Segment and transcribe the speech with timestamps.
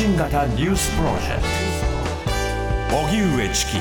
[0.00, 1.42] 発信型ニュースプロジェク
[2.88, 2.96] ト。
[2.96, 3.72] 荻上チキ。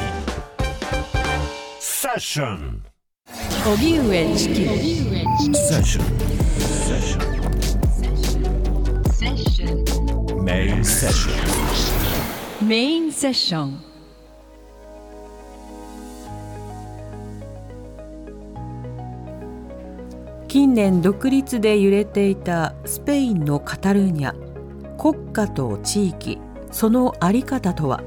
[1.80, 2.84] セッション。
[3.66, 4.66] 荻上チキ。
[5.56, 6.06] セッション
[6.60, 6.94] セ
[9.28, 13.82] ッションメインセッションメインセッション
[20.50, 24.49] 近年独立で揺れていたスペインのカタルーニャ
[25.00, 26.40] 国家と地域
[26.72, 28.04] その在り方とは？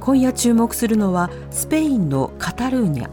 [0.00, 3.08] 今夜注目するのはスペインのカタルーニャ。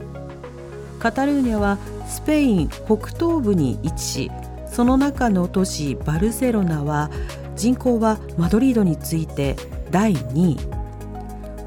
[0.98, 4.32] カタルーニャはスペイン北東部に位置し
[4.66, 7.12] その中の都市バルセロナは
[7.56, 9.56] 人口はマドリードに次いて
[9.92, 10.58] 第2位。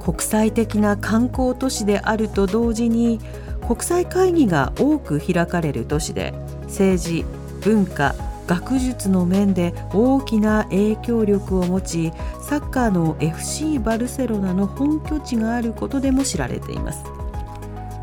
[0.04, 3.20] 国際的な観光都市であると同時に
[3.68, 7.24] 国際会議が多く開かれる都市で政治
[7.60, 17.04] 文化学術の面で大きな影響力を持ちサッカーの FC バルセロナの本拠地があることでも知られています。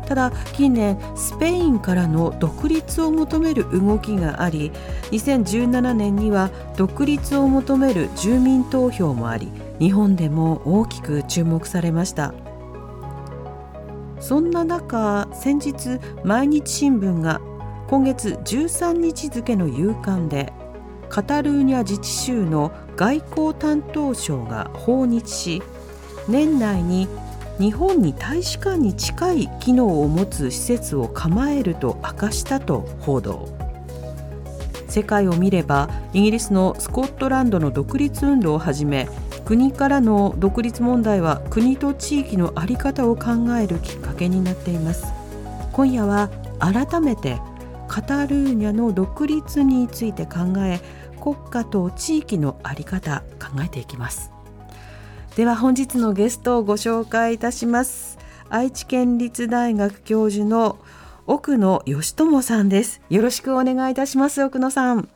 [0.06, 4.70] ただ近年スペインからの独立を求める動きがあり
[5.10, 12.34] 2017年には独立を求める住民投票もあり日本でも大きく注目されました。
[14.20, 17.40] そんな中先日毎日新聞が
[17.92, 20.50] 今月13日付の夕刊で
[21.10, 25.62] カタルーニャ自治州の外交担当省が訪日し
[26.26, 27.06] 年内に
[27.58, 33.46] 日本に大使館に近い機能を持つ施設を構えると明かしたと報道。
[34.88, 39.06] 世界を見ればイギリスのスコットランドの独立運動をはじめ
[39.44, 45.12] 国からの独立問題は国と地域の在り方を考えるきっかけになっています。
[45.74, 47.38] 今夜は改めて
[47.92, 50.80] カタルーニャの独立について考え
[51.20, 54.32] 国家と地域の在り方考えていきます。
[55.36, 58.16] では本日のゲストをご紹介いたします。
[58.48, 60.78] 愛知県立大学教授の
[61.26, 63.02] 奥野義智さんです。
[63.10, 65.10] よろしくお願いいたします奥野さん。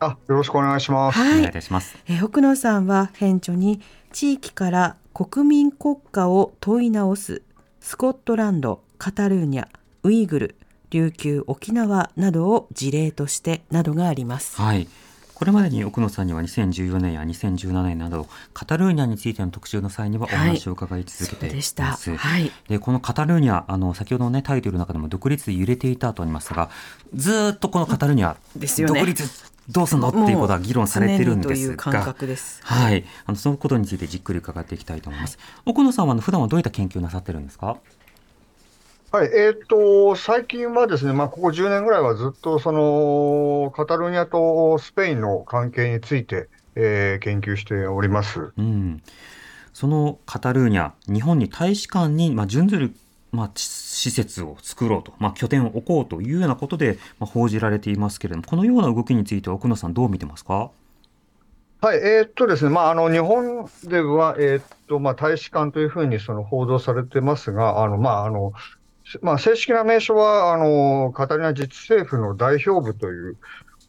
[0.00, 1.94] あよろしくお願いします、はい、お願いいたします。
[2.08, 3.82] え奥野さんは顕著に
[4.14, 7.42] 地域から国民国家を問い直す
[7.80, 9.68] スコットランドカタルーニャ
[10.04, 10.56] ウイグル
[10.94, 14.56] 琉球沖縄などを事例としてなどがあります。
[14.60, 14.86] はい。
[15.34, 22.14] これまでに奥野さんには2014年や2017年などカタルーニャについての特集の際にはお話を伺い続けています。
[22.14, 26.70] はい、でこのカタルーニャあの先ほどの、ね、タイトルの中でも独立で揺れていたとありますが
[27.12, 29.28] ずっとこのカタルーニャ、ですよね、独立
[29.68, 32.14] どうすんのっていうことは議論されてるんですが、
[32.62, 35.36] はい、あのそのことについてじっくり伺っていきたいと思います。
[35.38, 37.78] はい、奥野さんは普段はどういった研究をなさってるんですか？
[39.14, 48.50] はい、えっ、ー、と、最近はですね、まあ、ここ10年ぐらいはずっと、その、カタルーニャとスペインの関係について、えー、研究しております。
[48.56, 49.00] うん。
[49.72, 52.96] そのカタルーニャ、日本に大使館に、まあ、準ずる、
[53.30, 60.72] まあ、施設を作ろうと、まあ、拠点を置こうというようなことで、まあ、報じられていますけれども、このような動きについて奥野さん、どう見てますか？
[61.82, 68.52] はい、えー、っとですね、まあ、あの、日本では、えー、っと、まあ、大使館というふうにその報道されてますが、あの、まあ、あの、
[69.22, 73.36] まあ、正式な名称は、あの、カタリナ自治政府の代表部という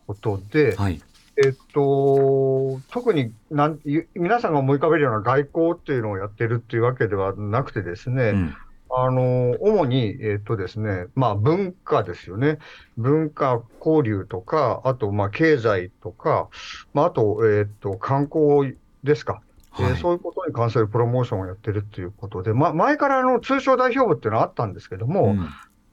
[0.07, 1.01] ことで、はい、
[1.43, 3.79] えっと、特になん
[4.13, 8.55] 皆さんが思い浮かべるような外交っていうのをやってるっていうわけではなくてですね、うん、
[8.89, 12.59] あの、主に、えっとですね、まあ文化ですよね。
[12.97, 16.47] 文化交流とか、あと、まあ経済とか、
[16.93, 19.41] まああと、えっと、観光ですか。
[19.83, 25.49] はい、えー、そういうことに関するプロモーションをやってるっていうことで、ま、前からあの通称代表部っていうのはあったんですけども、うん、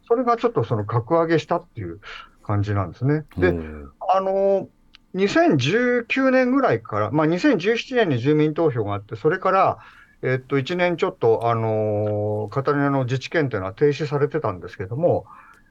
[0.07, 2.01] それがちょっとその格上げしたっていう
[2.43, 3.25] 感じなんですね。
[3.37, 3.55] で、
[4.01, 4.69] あの、
[5.15, 9.79] 2019年ぐらいから、まあ、2017年に住民投票があって、それから、
[10.23, 15.27] えっと、1年ちょっと、あのカタリナの自治権というのは停止されてたんですけども、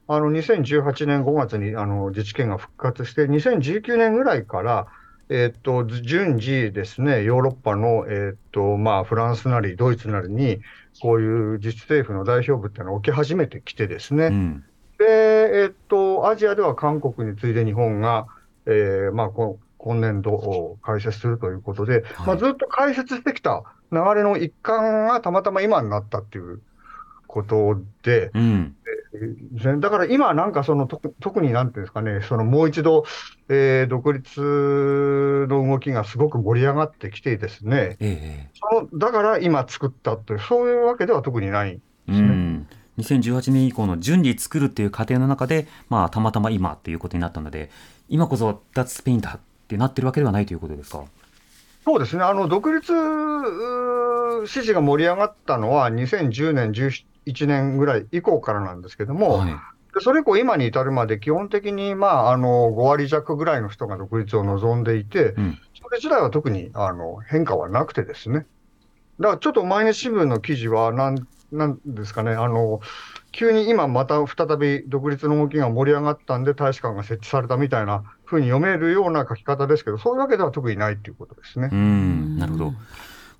[0.08, 4.86] あの、2018年5月に、あの、自治権が復活して、2019年ぐらいから、
[5.32, 10.60] えっと、順次ですね、ヨーロッパの、えっと、まあ、フランスなりドイツなりに、
[11.00, 14.64] こういう自治政府の代表部っていうのを置き始めてきてですね、うん、
[14.98, 18.26] で、えっと、アジアでは韓国に次いで日本が、
[18.66, 26.60] えー、まあこ、今年度開設するということで、はい、まあ、ずっと開設してきた流れの一環がたまたま今になったっていう
[27.26, 28.76] ことで、うん、
[29.78, 33.04] だから今なんかその特になんていうんですかね、そのもう一度、
[33.48, 42.26] えー、独立の動きがすごく盛り上がってきてですね、ええ、そのだから今作ったという、そういうわけでは特にないですね。
[42.26, 42.68] うん。
[42.98, 47.70] 2018年以降の順次作るっていう過程の中で、まあ、たまたま今っていうことになったので、
[48.08, 51.04] 今こそ脱スペインだってなってるわけではないということですか？
[51.84, 52.92] そうですね、あの独立
[54.46, 56.72] 支持が盛り上がったのは、2010年、
[57.26, 59.54] 11年ぐらい以降からなんですけども、はい、
[60.00, 68.46] それ以降、今に至るまで、基本的に、まあ、あの5割弱ぐらいの人が独立を望んでいて、うん、それ自体は特にあの変化はなくてですね、
[69.20, 72.80] だからちょっと毎日新聞の記事はなん、なんですかね、あの
[73.30, 81.68] 急に今また再び独立の動きが盛り上がったんで、大使館が設置されたみたいなふうに読めるような書き方ですけど、そういうわけでは特にないということですね。
[81.70, 82.38] うん。
[82.38, 82.72] なるほど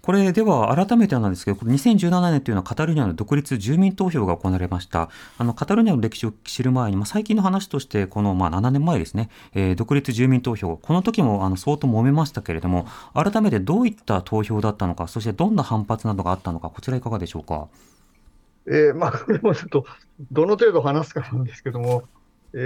[0.03, 5.11] これでは改めてなんですけど、これ2017年というのはカタルーニャの独立住民投票が行われました。
[5.39, 17.69] あのカタルーニャの歴史を知る前に、まあ、最近の話として、このまあ7年前ですね、えー、独立住民投票、この時もあの相当揉めましたけれども、改めてどういった投票だったのか、そしてどんな反発などがあったのか、こちらいかがでしょうか？
[18.67, 19.87] えー、まあ、これもちょっと、
[20.33, 22.05] どの程度話すかなんですけども、
[22.55, 22.59] え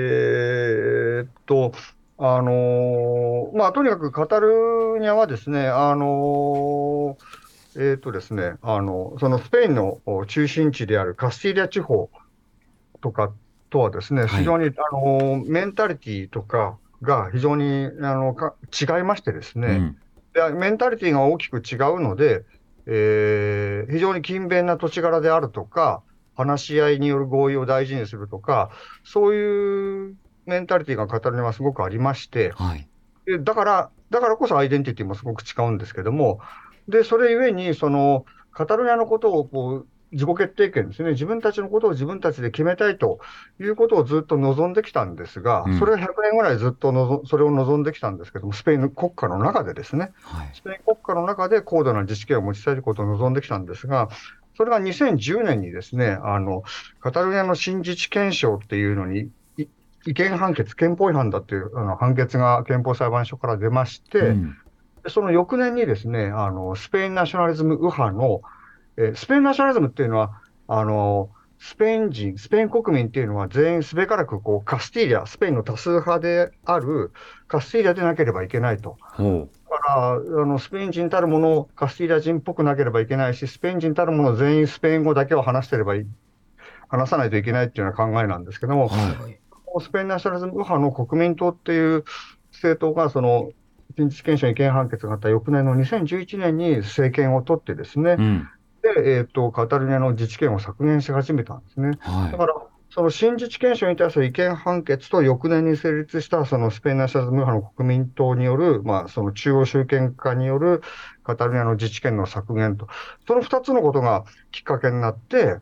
[1.24, 1.72] ー、っと、
[2.18, 12.10] あのー、まあ、とにかくカタルーニャはですね、あのー、えー、っとですね、あの、そのスペインの中心地であるカスティリア地方
[13.02, 13.32] とか
[13.68, 19.96] とはですね、非常に、はい、あのメンタリティとかが非常にあのか違いましてですね、うん、
[20.32, 22.44] で、メンタリティが大きく違うので、
[22.86, 26.02] えー、非常に勤勉な土地柄であるとか、
[26.34, 28.70] 話し合いによる合意を大事にするとか、
[29.04, 30.16] そういう
[30.46, 32.88] メンタリティが語るのはすごくありまして、はい、
[33.26, 36.40] でだから、だからこそアイデンティティもすごく違うんですけども、
[36.88, 43.18] で、それゆえに、その、カタルニアのことをこう自己決定権ですね、自分たちのことを自分たちで決めたいと
[43.60, 54.08] いうことをずっと望んできたんですが、うん、それは100年ぐらいずっとのそれを望んできたんですけども、スペイン国家の中でですね、はい、スペイン国家の中で高度な自治権を持ちたいことを望んできたんですが、
[54.56, 56.62] それが2010年にですね、あの、
[57.00, 59.28] カタルニアの新自治憲章っていうのに、
[60.06, 64.56] 違憲判決、憲法違反だっていうあの判決が憲法裁判所から出まして、うん、
[65.08, 68.40] その翌年にですね、あの、スペインナショナリズム右派の
[68.96, 77.12] えスペインナショナリズムっていうのは、あの、スペイン人、スペイン国民っていうのは全員すべからくこうカスティーリャ、スペインの多数派である
[77.48, 78.98] カスティーリャでなければいけないと。
[79.18, 86.06] だからあの、スペイン人たるもの、カスティーリャ人っぽくなければいけないし、スペイン人たるもの全員スペイン語だけを話してればいい、
[86.88, 88.96] 話さないといけないっていうような考えなんですけども、は
[89.28, 89.38] い、
[89.80, 92.04] スペインナショナリズム右派の国民党っていう
[92.52, 93.50] 政党が、その、
[93.96, 98.48] 人事権者違憲判決があった翌年の2011年に政権を取ってですね、うん。
[98.82, 101.92] で、えーと、カタルニアの自治権を削減し始めたんですね。
[102.00, 102.54] はい、だから
[102.90, 110.82] その新自治権書に対する違憲判決と翌年に成立したそのスペインナショナルズム派の国民党による、まあ、その中央集権化による
[111.24, 112.88] カタルニアの自治権の削減と、
[113.26, 115.56] その2つのことがきっかけになって、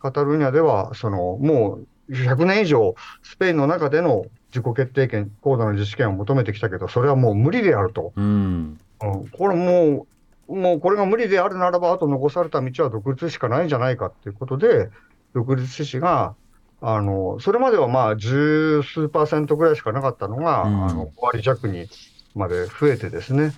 [0.00, 8.12] カタルニアではそのもう100年以上、スペインの中での自己決定権、高度な自治権を求めてきたけど、それはもう無理であると。
[8.16, 10.06] うん、うん、これもう
[10.48, 14.90] もうこれが無理であるならば、あと残された道は独立しかないんじゃないかということで、
[15.34, 16.34] 独立志士が、
[16.80, 21.88] あのそれまではまあ十数パーセントぐらいしかなかったのが、うん、あの5割弱に
[22.34, 23.52] まで増えてですね、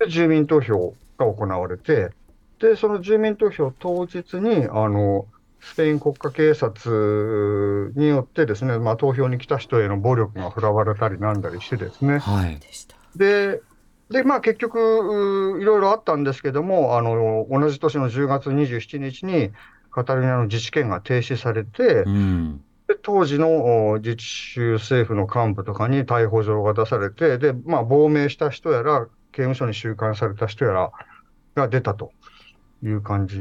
[0.00, 2.10] で住民投票が行われて、
[2.58, 5.26] でその住民投票当日にあの
[5.64, 12.60] スペイン国家警察によってですね、まあ、投票に来た人への暴力が振らわれたりなんだりしてですね、はい、
[13.16, 13.60] で
[14.10, 19.50] で、まあ結局、いろいろあったんですけども、あの、同じ年の10月27日に、
[19.90, 30.92] カタルニアの自治権が停止されて、うん、で当時の自治州政府の幹部とかに逮捕状が出されて、で、まあ亡命した人やら、刑務所に収監された人やら
[31.54, 32.12] が出たと
[32.82, 33.36] いう感じ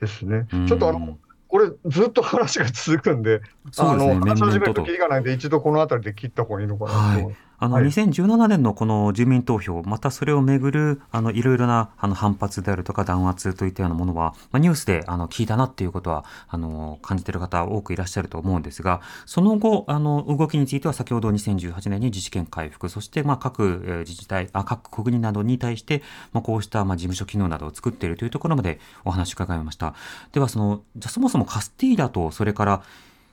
[0.00, 0.46] ですね。
[0.52, 6.96] うん、ちょっとあの、これ、ずっと話が続くんで、ですね、あの話し始めるときりがないんで、一度この辺りで切った方がいいのかなと。
[7.26, 26.02] はいあの、2017年のこの住民投票、またそれをめぐる、あの、いろいろな、あの、反発であるとか弾圧といったようなものは、まあ、ニュースで、あの、聞いたなっていうことは、あの、感じている方多くいらっしゃると思うんですが、その後、あの、動きについては先ほど2018年に自治権回復、そして、まあ、各自治体、あ各国などに対して、
[26.32, 29.94] まあ、こうした、まあ、事務所機能などを作っているというところまでお話を伺いました。
[30.32, 32.82] では、その、じゃそもそもカスティーダと、それから、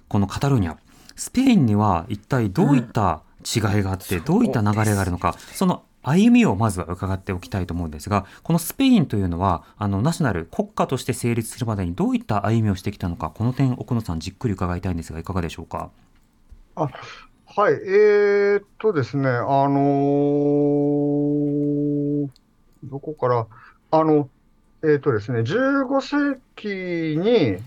[0.10, 0.76] このカタルーニャ、
[1.16, 15.90] スペインには一体どういった、違いがあってどういった流れがあるのかその歩みをまずは伺っておきたいと思うんですがこのスペインというのはあのナショナル国家として成立するまでにどういった歩みをしてきたのかこの点奥野さんじっくり伺いたいんですがいかがでしょうか？
[16.76, 16.90] あ
[17.50, 22.30] はい、えー、っとですね、あのー、
[22.84, 23.48] どこから、
[23.90, 24.30] あの、
[24.84, 27.58] えー、っとですね、15世紀に、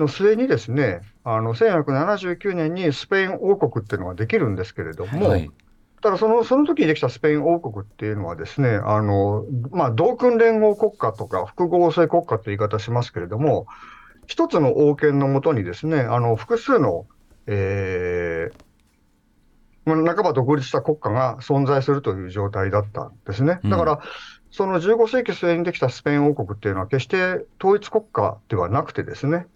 [0.00, 5.50] の末にですね、あの、1479年にスペイン王国っていうのができるんですけれども、はい、
[6.02, 13.66] ただその、その時にできたスペイン王国っていうのはですね、あの、まあ、同訓連合国家とか複合性国家という言い方しますけれども、
[14.26, 17.06] 一つの王権のもとにですね、あの、複数の、
[17.46, 18.64] えー、
[19.86, 23.60] 半ば独立した国家が存在するという状態だったんですね。
[23.64, 23.98] だから、うん、
[24.50, 29.46] その15世紀末にできたスペイン王国っていうのは決して統一国家ではなくてですね、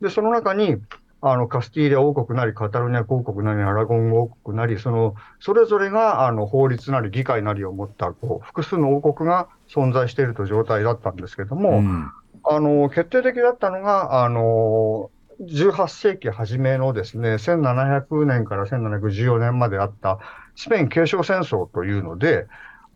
[0.00, 0.76] で、その中に、
[1.20, 12.10] あの、カスティーリャ王国なり、カタルニア王国なり、アラゴン王国なり、その、それぞれが、あの、法律なり、議会なりを持った、こう、複数の王国が存在しているという状態だったんですけども、うん、
[12.44, 20.18] あの、決定的だったのが、あの、18世紀初めのですね、1700年から1714年まであった
[20.56, 22.46] スペイン継承戦争というので、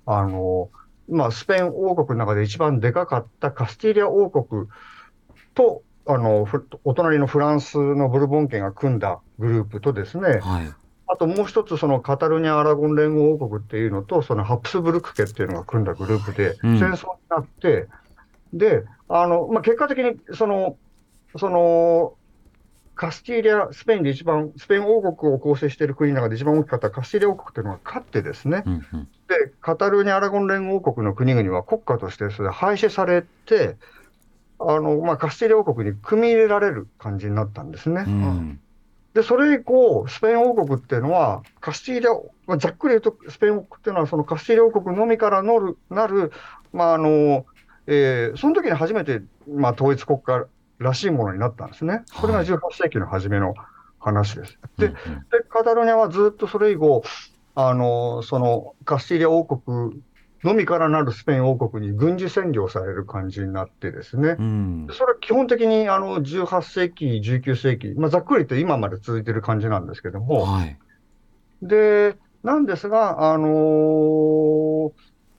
[0.06, 0.70] あの、
[1.08, 4.66] まあ、スペイン王国の中で一番でかかったカスティーリャ王国
[5.54, 6.46] と、あの、
[6.84, 10.72] お隣のフランスのブルボン家が組んだグループとですね、はい、
[11.06, 17.88] あともう一つ、そのカタルニア・アラゴン連合王国っていうのと、そのハプスブルク家っていうのが組んだグループで、戦争になって、
[18.52, 20.76] うん、で、あの、まあ、結果的に、その、
[21.36, 22.14] その、
[22.94, 33.76] カスティーリャ、スペインで一番、スペイン王国を構成している国の中で一番大きかったカスティーリャ王国というのが勝ってですね、うんうん、で、カタルーニャ・アラゴン連合国の国々は国家としてそれ廃止されて、
[34.68, 38.04] あの、まあ、カスティーリャ王国に組み入れられる感じになったんですね。
[38.06, 38.60] うん、
[39.14, 42.10] で、それ以降、スペイン王国っていうのは、カスティーリャ、
[42.46, 46.32] まあ、ざっくり言うと、スペイン王国っていうのは、そのカスティーリャ王国のみからなる、なる、
[46.72, 47.44] まあ、あの、
[47.86, 50.46] えー、その時に初めて、まあ、統一国家
[50.78, 52.04] らしいものになったんですね。
[52.20, 53.54] これが18世紀の初めの
[53.98, 54.58] 話です。
[54.78, 54.94] で、で
[55.48, 57.02] カタロニアはずっとそれ以後、
[57.54, 60.02] あの、そのカスティリア王国
[60.44, 70.76] のみからなるスペイン王国に軍事占領される感じになってですね、うん、それは基本的にあの18世紀、19世紀、まあ、ざっくりと今まで続いてる感じなんですけども、はい、
[71.62, 74.92] で、なんですが、あのー、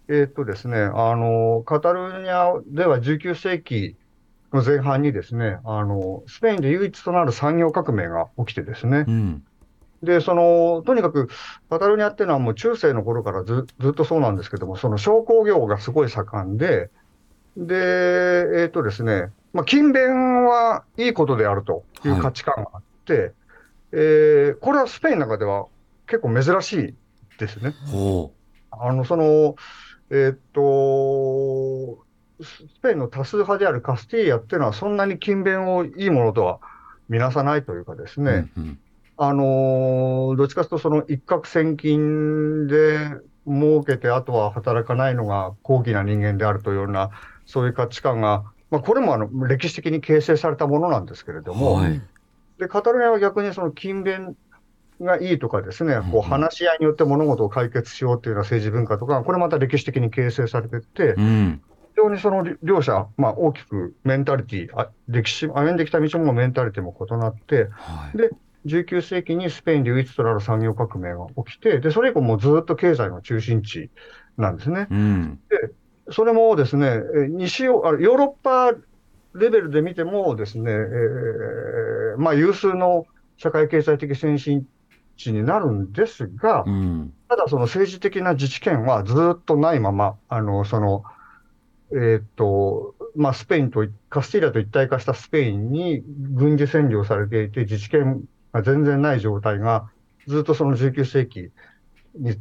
[0.08, 3.98] えー、っとですね、あのー、カタルニアでは19世紀
[4.54, 9.44] の前半にですね、あの、スペインで唯一となる産業革命が起きてですね、うん、
[10.04, 11.30] で、その、とにかく、
[11.70, 16.90] カタルニアっていうのはもう中世の頃からずずっとそうなんですけども、その商工業がすごい盛んで、
[17.56, 23.32] で、えっ、ー、とですね、まあ、勤勉はいいことであるという価値観があって、はい、
[23.94, 25.68] えー、これはスペインの中では
[26.08, 26.96] 結構珍しい
[27.40, 27.74] ですね。
[28.72, 29.56] あの、その、
[30.10, 32.04] えっ、ー、と、
[32.44, 36.60] スペインの多数派であるカスティーヤっていうのは、そんなに勤勉をいいものとは
[37.08, 38.80] 見なさないというかですね、うんうん、
[39.18, 43.12] あのどっちかというと、その一攫千金で
[43.48, 47.12] 儲けて、あとは働かないのが高貴な人間であるというような、
[47.46, 52.02] そういう価値観が、まあ、これもあの歴史的に形成されたものなんですけれども、はい、
[52.58, 54.36] でカタルニアは逆にその勤勉
[55.00, 61.62] がいいとかですね、こう話し合いによって物事を解決しようというような政治文化とか、これまた歴史的に形成されていて、うん。
[61.96, 68.32] 非常にその両者、まあ、大きくメンタリティあ歴史、歩んできた道もメンタリティも異なって、はい、で、
[68.66, 73.90] 19世紀にスペインで唯一となる産業革命が起きて、で、それ以降もずっと経済の中心地
[74.38, 74.88] なんですね。
[74.90, 75.74] うん、で、
[76.12, 78.72] それもですね、西ヨヨーロッパ
[79.34, 83.06] レベルで見てもですね、えー、まあ、有数の
[83.38, 84.68] 社会経済的先進
[85.18, 91.04] 地になるんですが、うん、ただその政治的な自治権はずっとないまま、あの、その、
[91.96, 99.90] えっ、と、まあ、スペインと、カスティーリャと一体化したスペインに軍事占領されていて、自治権が全然ない状態が、
[100.28, 101.52] ずっとその19世紀
[102.16, 102.38] に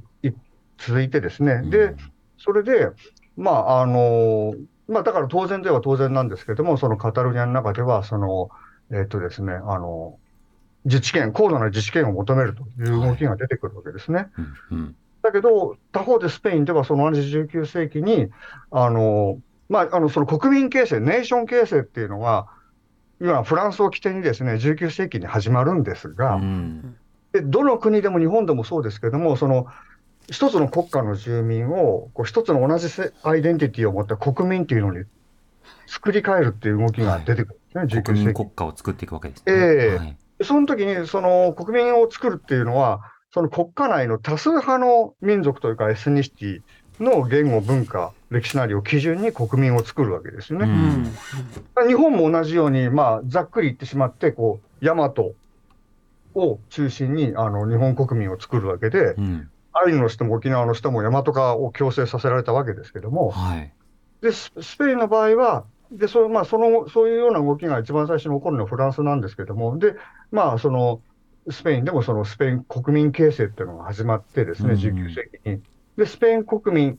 [0.78, 1.94] 続いてですね、で、
[2.38, 2.90] それで、
[3.36, 4.54] まあ、あの、
[4.88, 8.50] まあ、だから当然では当然なんですけれども、そのカタルニアの中では、その、
[8.90, 10.18] えっ、とですね、あの、
[10.84, 14.18] 自治権、高度な自治権を求めるという動きが出てくるわけですね。
[14.18, 14.30] はい
[14.70, 14.96] うんうん。
[15.22, 18.28] だけど、他方でスペインではその同じ19世紀に、
[18.70, 22.48] あの、まあ、あの、その国民形成、ネーション形成っていうのが、
[23.22, 26.96] 今、フランスを起点にですね、19世紀に始まるんですが、うん、
[27.30, 29.68] でどの国でも日本でもそうですけども、その、
[30.28, 32.88] 一つの国家の住民を、こう一つの同じ
[33.22, 35.04] アイデンティティを持った国民っていうのに
[35.86, 38.34] 作り変えるっていう動きが出てくるんですね、はい、19世紀。
[38.34, 39.44] 国家を作っていくわけですね。
[39.46, 43.02] ええーはい、その時に、その国民を作るっていうのは、
[43.32, 46.60] その国家内の多数派の民族というかエスニシティ
[47.00, 50.66] の言語、文化、歴史なりを基準に国民を作るわけですよね。
[51.76, 55.12] うん、日本も同じように、まあ、ざっくり言ってしまって、こう、大和
[56.34, 63.72] を中心にあの日本国民を作るわけで、うん、アイヌの人も沖縄の人も大和化を強制させられたわけですけども、はい、
[64.20, 69.94] でスペインの場合は、でそまあ、そのそういうような動きが一番最初に起こるのはフランスなんですけども、で
[70.30, 71.00] まあ、その
[71.50, 75.62] スペインでもそのスペイン国民形成っていうのが始まってですね、19世紀に。
[75.96, 76.98] で、スペイン国民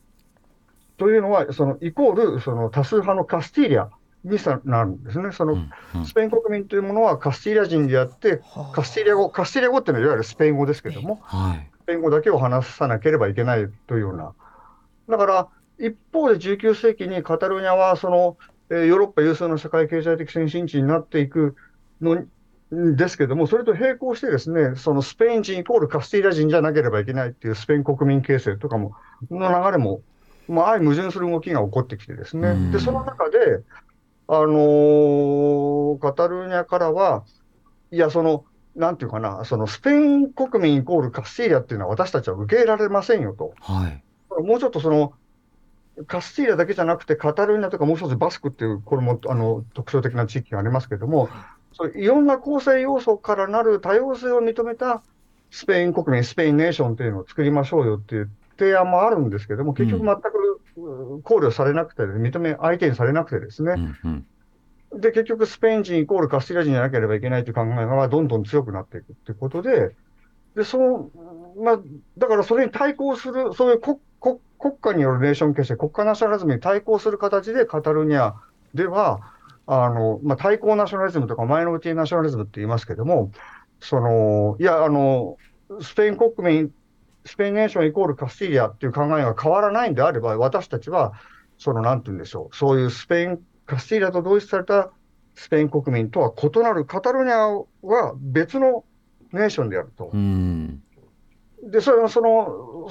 [0.97, 3.89] というのは、そのイコールその多数派のカスティーリャ
[4.23, 5.31] になるんですね。
[5.31, 5.57] その
[6.05, 8.41] スペイン国民というものはカスティーリャ人であって、
[8.73, 11.21] カスティーリャ語、カスティーリャ語っていうのはいわゆるスペイン語ですけども、
[11.83, 14.33] スペイン語だけを話さなければいけないというような。
[15.09, 15.47] だから、
[15.79, 18.37] 一方で19世紀にカタルーニャはその、
[18.69, 21.55] えー、ヨーロッパ有数の社会経済的先進地になっていく
[22.01, 22.23] の
[22.71, 28.95] ですけども、それと並行してですね、そのスペイン人イコールカスティーリャ人じゃなければいけないっていうスペイン国民形成とかも、
[29.29, 30.01] の流れも、
[30.47, 33.63] まあ、相矛盾する動きが起こってきてですね、で、その中で、
[34.27, 37.23] あのー、カタルーニャからは、
[37.91, 38.45] いや、その、
[38.75, 43.53] なんていうかな、そのスペイン国民イコールカスティーリャっていうのは私たちは受け入れられませんよと。
[43.59, 44.03] はい、
[44.43, 45.13] もうちょっとその、
[46.07, 51.29] カスティーリャだけじゃなくて、カタルーニャとかもう一つバスクっていう、これもあの特徴的な地域がありますけれども、
[51.73, 52.05] そうい。
[52.05, 55.03] ろんな構成要素からなる多様性を認めた
[55.51, 64.25] スペイン国民、スペインネーションというのを作りましょうよっていう提案もあるんですけども、結局全く考慮されなくて、認め、相手にされなくてですね、うん
[64.93, 69.95] うん、で、結局スペイン人イコールカスティラ人じゃなければいけないという考えがどんどん強くなっていくということで、
[70.55, 71.09] で、その、
[71.61, 71.79] まあ、
[72.17, 78.35] だからそれに対抗する、そういう国国国家によるネーション形成、国家ナショナリズムに対抗する形でカタルニア
[78.73, 79.33] では、
[79.65, 83.31] あの、まあ、対抗ナショナリズムとかマイノリティナショナリズムって言いますけども、
[83.81, 85.37] その、いや、あの、
[85.81, 86.71] スペイン国民、
[87.25, 91.13] スペインネーションイコールカスティリアっていう考えが変わらないんであれば、私たちは、
[91.57, 94.91] その、なんて言うんでしょう、そういうスペイン、カスティリアと同一された
[95.35, 97.47] スペイン国民とは異なるカタルニア
[97.81, 98.83] は別の
[99.31, 100.11] ネーションであると。
[101.63, 102.89] で、それはその、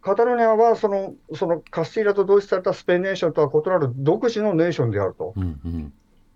[0.00, 5.32] カタルニアはその、そのカスティリアと同一されたスペインネーションとは異なる独自のネーションであると。
[5.36, 5.92] うんうん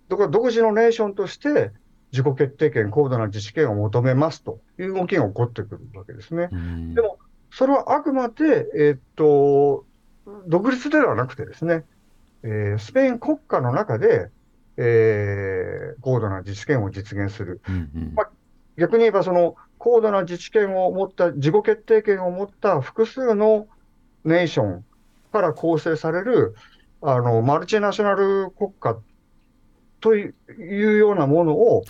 [0.09, 1.73] だから独自のネーションとして
[2.13, 6.49] 自己決定権、高度な自治権を求めますという動きが起こってくるわけですね。
[6.95, 7.19] でも、
[7.51, 9.85] それはあくまで、えー、っと、
[10.47, 11.85] 独立ではなくてですね、
[12.43, 14.31] えー、スペイン国家の中で、
[14.77, 17.61] えー、高度な自治権を実現する。
[17.69, 18.31] うんうんまあ、
[18.77, 23.67] 逆に言えば、その高度な自治権を持った、自己決定権を持った複数の
[24.25, 24.85] ネーション
[25.33, 26.55] から構成される、
[27.03, 28.99] あの、マルチナショナル国家
[30.01, 30.33] とい
[30.95, 31.85] うようなものを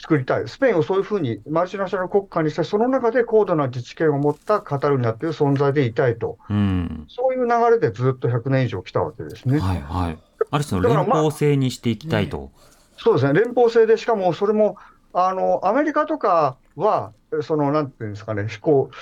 [0.00, 9.58] 作りたい、はい、スペインをそういうふうにマルチナショナル国家にして、その中で高度な自治権を持ったカタルーニャという存在でいたいと、うん、そういう流れでずっと100年以上来たわけですね。
[9.58, 10.18] はいはい、
[10.50, 12.38] ある種の連邦制にしていきたいと。
[12.38, 12.70] まあ
[13.02, 14.76] そうですね、連邦制で、しかもそれも
[15.14, 18.94] あのアメリカとかは、そのなんていうんですかね、こう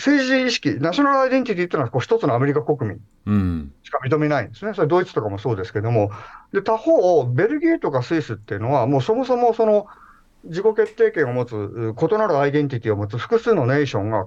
[0.00, 6.10] 政治意識、ナショナルアイデンティティというのはこう一つのアメリカ国民しか認めないんですね、それドイツとかもそうですけども、
[6.52, 9.86] で他方、ベルギーとかスイスっていうのは、もうそもそもその
[10.44, 14.26] 自己決定権を持つ、異なるアイデンティティを持つ複数のネーションが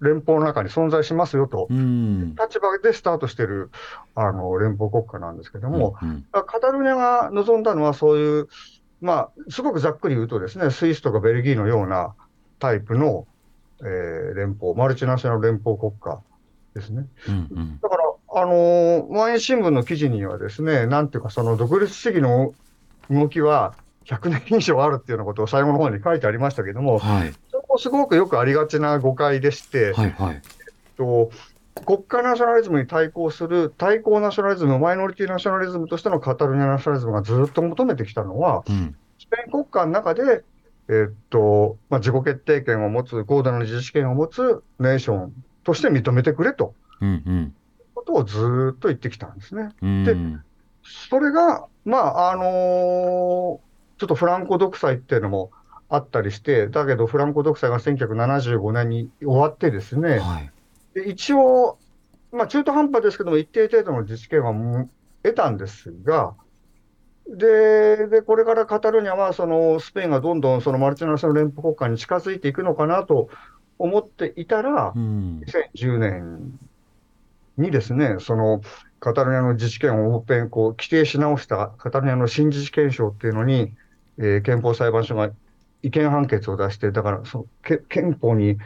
[0.00, 3.70] 連邦の中に存在しますよと、立場でスタートしている
[4.14, 6.08] あの連邦国家なんですけども、うん。
[6.10, 8.48] うん、カタルーニャが望んだのは、そういう、
[9.00, 12.14] まあ、すごくざっくり言うとですね、スイスとかベルギーのような
[12.58, 13.26] タイプの
[13.84, 16.20] えー、連邦、マルチナショナル連邦国家
[16.74, 17.06] ですね。
[17.28, 18.04] うんうん、だから、
[18.36, 22.54] あのー、毎日新聞の記事にはですね、なんていうか、その独立主義の
[23.10, 23.74] 動きは
[24.06, 30.42] 100年以上あるっていうようなことを最後の方に書いてありましたけども、はい、それもすごくよくありがちな誤解でして、はいはい、えっ
[30.96, 31.30] と、
[31.86, 40.44] 国家ナショナリズムに対抗する対抗ナショナリズム、マイノリティナショナリズムとしてのカタルニアナショナリズムがずっと求めてきたのは、うん、スペイン国家の中で
[40.88, 47.54] えっと、まあ、自己決定権を持つ、高度な自治権を持つネーションとして認めてくれと、うんうん、
[47.94, 49.70] ことをずっと言ってきたんですね。
[50.04, 50.16] で、
[50.82, 55.50] それが、まあ、あのー、ちょっとフランコ独裁っていうのも
[55.88, 60.50] あったりして、だけどフランコ独裁が1975年に終わってですね、はい、
[60.94, 61.78] で一応、
[62.32, 64.52] まあ、中途半端ですけども、一定程度の自治権は
[65.22, 66.34] 得たんですが、
[67.26, 73.28] で、で、これからカタルーニャは、その、スペインがどんどんそのマルチナショナル連邦国家に近づいていくのかなと
[73.78, 75.42] 思っていたら、うん、
[75.74, 76.58] 2010年
[77.56, 78.60] にですね、その、
[79.00, 83.74] カタルーニャの自治権をもっぺんこう規定し直したカタルーニャの新自治権証っていうのに、
[84.18, 85.30] えー、憲法裁判所が
[85.82, 87.46] 違憲判決を出して、だからその
[87.88, 88.58] 憲法に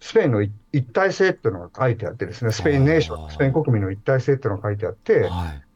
[0.00, 0.50] スペインの一
[0.82, 5.30] 体性っていうのが書いてあってですね、スペインネーション、スペイン国民の一体性っていうのが書いてあって、はい、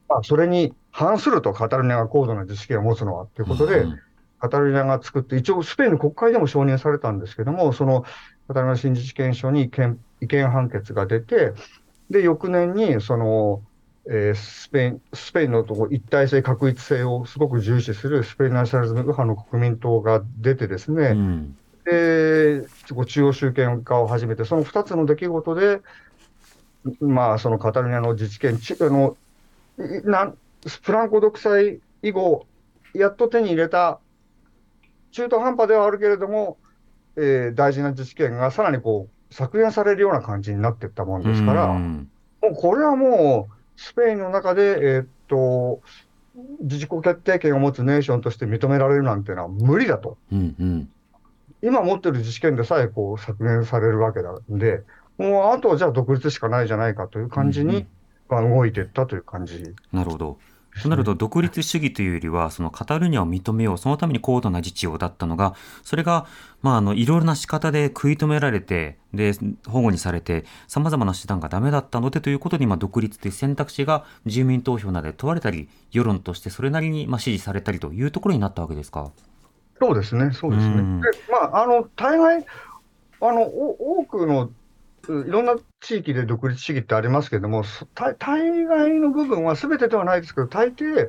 [0.09, 4.01] まあ、それに反するとカタルニアが高度な自治権を持つのはということで、うん、
[4.41, 8.07] カタルニアが作って、一応スペインの国会でも承認されたんですけども、その
[8.49, 11.53] カタルニア新自治権書に違憲判決が出て、
[12.09, 13.61] で、翌年に、その、
[14.09, 22.63] えー、スペイン、スペインのとこ一体性、確一性をすごく重視するスペインナショナリズム右派の国民党が出てですね、うん、で、
[23.05, 25.83] 中央集権化を始めて、その2つの出来事で、
[27.03, 29.15] まあ、そのカタルニアの自治権、あの
[30.05, 32.47] なんフランコ独裁以後、
[32.95, 34.01] やっと手に入れた、
[35.13, 36.59] 中途半端ではあるけれども、
[37.17, 42.07] えー、大事な自治権がさらにこう削減されるような感じになっていったもんですから、も
[42.51, 45.81] うこれはもう、スペインの中で、えー、っと、
[46.61, 50.19] 自治国決定権を持つネーションとして認められるなんていうのは無理だと。
[50.33, 50.89] うんうん、
[51.63, 54.83] 今持ってる自治権でさえこう削減されるわけなんで、
[55.19, 57.87] もうあとはじゃあ独立しかないじゃないかという感じに、
[58.29, 59.75] まあ、動いていったという感じ。
[59.93, 60.39] なるほど。
[60.83, 66.27] となると独立主義というよりはそのカタルニアを認めようそのために高度な自治をだったのがそれが
[66.63, 69.33] まああのいろいろな仕方で食い止められてで
[69.67, 79.11] 保護にされてさまざまな手段がダメだったのでということにまあ独立という選択肢が住民投票などで問われたり世論としてそれなりにまあ支持されたりというところになったわけですか？
[79.81, 80.77] そうですね、そうですね。
[80.77, 80.83] で
[81.31, 82.47] まあ、あの大概
[83.21, 84.51] あの多くの
[85.09, 87.65] いろんな地域で独立主義ってありますけれども、
[87.95, 88.15] 大
[88.65, 91.09] 概の部分はすべてではないですけど、大抵、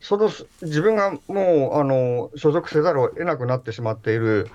[0.00, 0.30] その
[0.62, 4.48] 自分がもうあの所属せざるを得なくなってしまっている、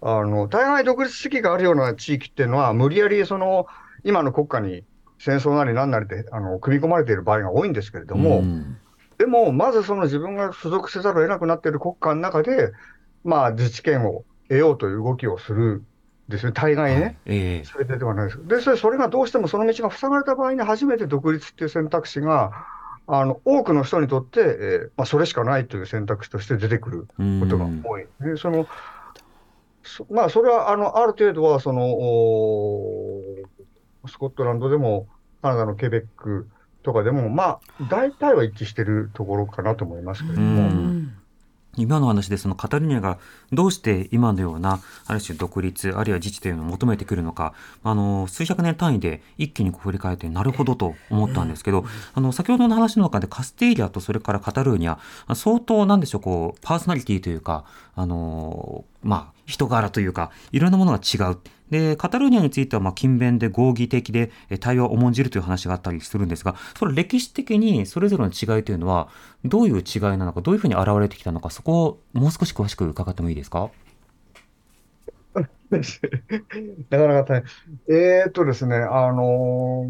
[0.00, 3.66] あの大概独立主義があるような地域っていうのは、無理やりその
[4.04, 4.84] 今の国家に
[5.18, 8.42] 戦争なり何なりであの組み込まれている場合が多いんですけれども、
[9.18, 12.72] でも、まずその自分が所属せざるを得なくなっている国家の中で、
[13.22, 15.84] まあ、自治権を得ようという動きをする
[16.30, 18.46] ですね、大概ね、えー、それでではないです。
[18.46, 22.52] でそれ、それがどうしてもその道が塞がれた場合に、初めて独立っていう選択肢が、
[23.06, 28.06] あの多くの人にとって、えーまあ、それしかないという選択肢として出てくることが多い。
[28.20, 28.68] でその
[29.82, 31.82] そまあ、それはあのある程度はその
[34.08, 35.08] スコットランドでも、
[35.42, 36.48] カナダのケベック
[36.82, 41.10] とかでも、まあ、大体は一致しているところかなと思いますけれども。
[41.76, 43.18] 今の話でそのカタルニアが
[43.52, 47.54] どうして今のようなある種独立あるいは自治というのを求めてくるのか
[47.84, 54.98] あの数百年単位で一気に振り返ってなるほどと思ったんですけど、あの先ほどの話の中でカスティーリアとそれからカタルーニャ
[55.34, 61.38] 相当なんでしょうこうパーソナリティというかあのまあ人柄というかいろんなものが違う。
[61.70, 64.30] で、カタルーニャについては、まあ、勤勉で合議的で
[64.60, 69.08] 対話を重んじるという話があったりするんですが、それ歴史的にそれぞれの違いというのは、
[69.44, 73.70] どういう違いなのか、どういうふうに現れてきたのか、そこをもう少し詳しく伺ってもいいですか？
[76.90, 77.42] なかなか大
[77.88, 77.96] 変。
[77.96, 79.86] えー、っとですね、あの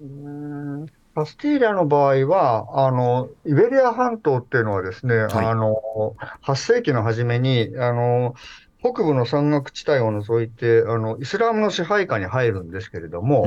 [0.00, 5.76] ー、カスティーリャの場合は、あの、イベリア半島っていうのはですね、はい、あの、
[6.42, 8.34] 8世紀の初めに、あの、
[8.80, 13.44] 北部の山岳地帯を除いて、あの、イスラムの支配下に入るんですけれども、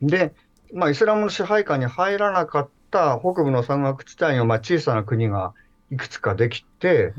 [0.00, 0.34] うん、で、
[0.72, 5.54] まあ、イスラムの支配下に入らなかった北部の山岳地帯の、まあ、小さな国が
[5.90, 7.14] いくつかできて、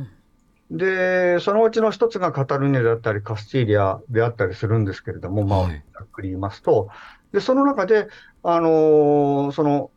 [0.72, 6.90] で、そのうちの一つがカタルニアであったり、カスティーリアであったりするんですけれども、まあ、ざっくり言いますと、
[7.32, 8.08] で、その中で、
[8.44, 9.92] あのー、その、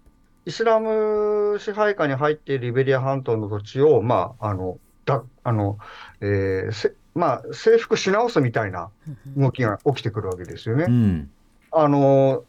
[0.44, 5.78] イスラム支配下に入っているイベリア半島の土地を、まあ、あの、だあの、
[6.20, 8.90] えーまあ、征服し直すみたいな
[9.36, 10.84] 動きが起きてくるわけですよね。
[10.86, 11.30] うん、
[11.72, 12.44] あの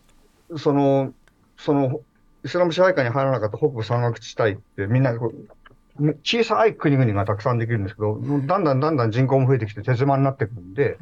[0.57, 1.13] その
[1.57, 2.01] その
[2.43, 5.13] イスラム支配下に入らなかった北部山岳地帯ってみんな
[6.23, 10.97] 小さい国々がたくさんできるんですけど、だんだんだんだん人口も増えてきて手狭になってくるんで、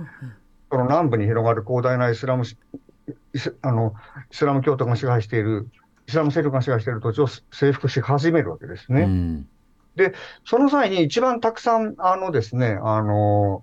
[0.70, 3.96] その南部に広がる広大なイスラムイスあの
[4.32, 5.68] イスラム教徒が支配している、
[6.08, 9.02] イスラム勢力が支配している土地を征服し始めるわけですね。
[9.02, 9.48] うん
[9.96, 13.62] で、その際に一番たくさん、あのですね、あの、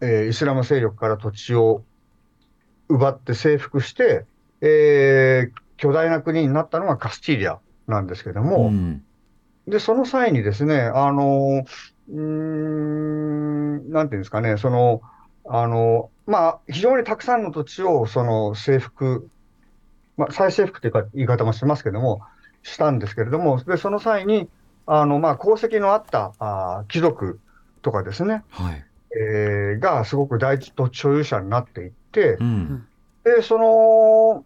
[0.00, 1.84] えー、イスラム勢力から土地を
[2.88, 4.24] 奪って征服して、
[4.60, 9.04] えー、巨大な国になったのがカスティーリアなんですけども、うん、
[9.66, 11.64] で、その際にですね、あの、
[12.10, 15.02] うん、なんていうんですかね、その、
[15.44, 19.28] あの、まあ、非常にたくさんの土地を、その、征服、
[20.16, 22.22] まあ、再征服というか言い方もしますけども、
[22.62, 24.48] したんですけれども、で、その際に、
[24.90, 27.38] あの、まあ、功績のあったあ貴族
[27.82, 28.84] とかですね、はい。
[29.16, 32.86] えー、がすごく大土地所有者になっていって、うん、
[33.22, 34.44] で、その、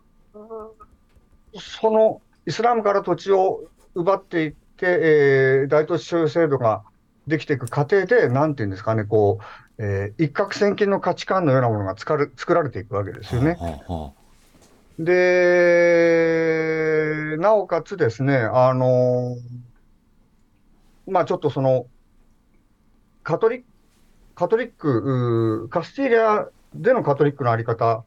[1.58, 6.82] そのイスラムから土地を奪っていって、えー、大土地所有制度が
[7.28, 9.44] できていく過程で、なんていうんですかね、こう、
[9.78, 13.56] えー、一攫千金の価値観のようなものが作る作られていくわけですよね。
[13.60, 14.12] はあはあ、
[14.98, 15.12] で、
[17.38, 19.36] なおかつですね、あの
[21.06, 21.86] まあちょっとその、
[23.22, 23.64] カトリック、
[24.34, 28.04] カトリック、カスティーリアでのカトリックのあり方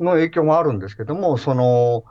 [0.00, 2.04] の影響もあるんですけども、その、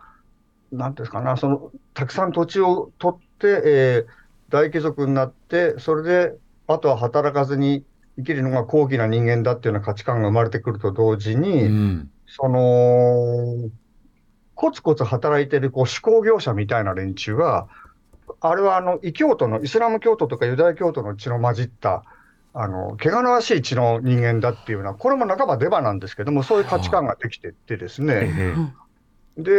[0.71, 4.07] なんていうんですかな、その、たくさん土地を取って、えー、
[4.49, 6.33] 大貴族になって、それで、
[6.67, 7.85] あとは働かずに
[8.17, 13.69] 生きるのが高貴な人間だっていうような価値観が生まれてくると同時に、うん、その、
[14.55, 17.67] コツコツ働いてるこう手工業者みたいな連中は、
[18.39, 22.03] あれはあの異教徒の、イスラム教徒とかユダヤ教徒の血の混じった、
[22.53, 28.31] あの、汚らわしい血の人間だっていうのは、これも半ばデバなんですけども、そういう価値観ができてってですね、
[29.37, 29.53] で、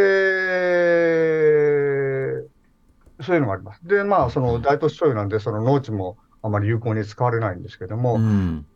[3.23, 3.87] そういうのがあります。
[3.87, 8.67] で、まあ、その大都市所有なんで、その農地もあまり有効に使われないんですけども、うん、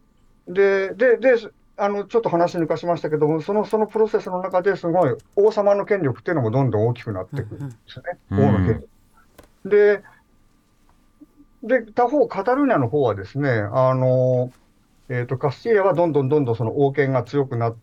[0.48, 1.37] で、で、で、
[1.76, 8.18] あの、ちょっと話抜かしましたけども、その、そのプロセスの中ですごい王様の権力っていうのもどんどん大きくなっていくんですね。
[8.33, 8.88] うん、王の権力。
[9.64, 10.02] で、
[11.62, 14.50] で、他方、カタルーニャの方はですね、あの、
[15.08, 17.76] えっ、ー、と、カスティーヤはどんどんどんどんその王権が強くなっ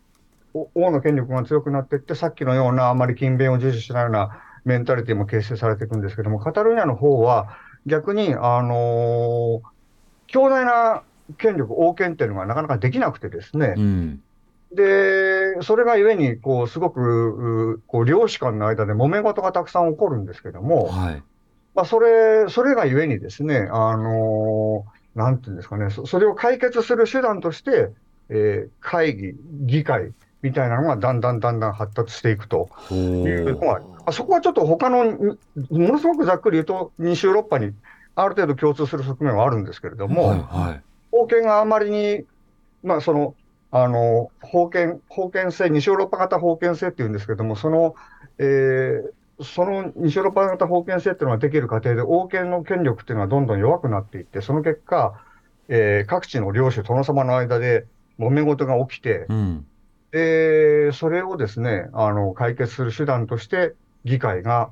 [0.74, 9.62] 王の権力が強くなっていって、さっきのようなあまり勤勉を重視しないようなメンタリティも形成されていくんですけども、カタルーニャの方は逆に、あのー、
[10.26, 11.02] 強大な
[11.36, 14.22] 権力、王権っていうのがなかなかできなくてですね、うん、
[14.74, 21.22] で、それがゆえに、こう、すごく、こう、領主間の間で揉め事がたくさん起こるんですけども、はい、
[21.74, 27.90] まあ、それ、それがゆえにですね、あのー、なんていうんですかね、それを解決する手段として、
[28.30, 35.36] えー、会議、議会みたいなのがだんだんだんだん発達していくというのが、あそこはちょっと他の、も
[35.70, 37.72] のすごくざっくり言うと、西ヨーロッパに
[38.14, 42.24] ある程度共通する側面はあるんですけれども、はいはい、封建があまりに、
[42.82, 43.34] まあ、その、
[43.70, 47.94] あの、封建、封建制、西ヨーロッパ型封建制っていうんですけれども、その、
[48.38, 55.20] えー、その西ヨーロッパ型封建制っていうのができる過程で、王権の権力っていうのはどんどん弱くなっていって、その結果、
[55.68, 57.86] えー、各地の領主、殿様の間で
[58.18, 59.66] 揉め事が起きて、うん、
[60.10, 63.74] で、それをですね、あの、解決する手段として、
[64.04, 64.70] 議会が、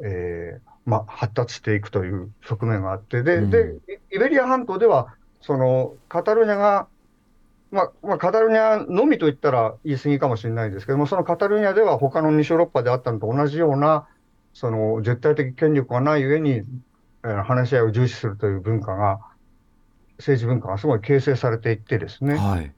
[0.00, 3.76] えー、まあ、発達していくという側面があって、で、うん、で、
[4.12, 6.88] イベリア半島では、その、カタルーニャが、
[7.72, 14.06] まあ、まあ、カタルーニャのみと言ったら言い過ぎかもしれないですけども、そのカタルーニャでは他の西ヨーロッパであったのと同じような、
[14.52, 19.20] その絶対的権力がない上に、えー、話し合いを重視するという文化が、
[20.18, 22.36] 政治文化がすごい形成されていってですね。
[22.36, 22.70] はい、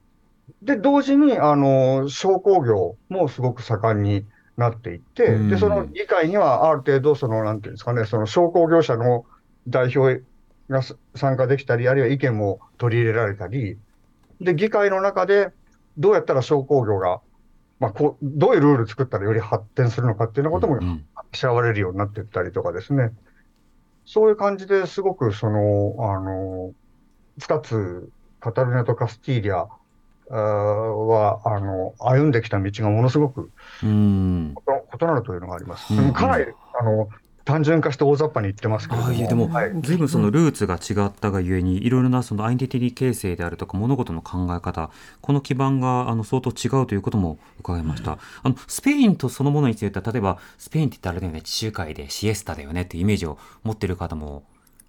[0.61, 9.25] で、同時に、あの、商工業もすごく盛んになっていって、で、その議会にはある程度、その、なんていうんですかね、その商工業者の
[9.67, 10.23] 代表
[10.69, 10.81] が
[11.15, 13.77] 参加できたり、あるいは意見も取り入れられたり、
[14.41, 15.51] で、議会の中で
[15.97, 17.21] どうやったら商工業が、
[17.79, 20.99] まあ、こう、どういうルール作ったらより発展するのかっていうようなことも
[21.33, 23.11] し合われるようになっていったりとかですね。
[24.05, 26.73] そういう感じですごく、その、あの、
[27.39, 29.67] 二つ、カタルネとカスティーリア
[30.29, 33.49] は、あの、歩んできた道がものすごく、
[35.01, 35.93] 異なるというのがあります。
[36.13, 36.45] かなり、
[36.79, 37.09] あの、
[37.45, 39.13] 単純化して大雑把に言ってますけども。
[39.13, 44.89] でも、はい、随分そのルーツが違ったがゆえに、いろいろなそのアイデンティティ形成であるとか、物事の考え方、
[45.21, 48.17] この基盤があの相当違うということも伺いました。
[48.43, 54.43] あの、スペインとそのものについては、例えば、スペインって言ったらあれだよね、地中海でシエスタだよねっていうイメージを持ってる方も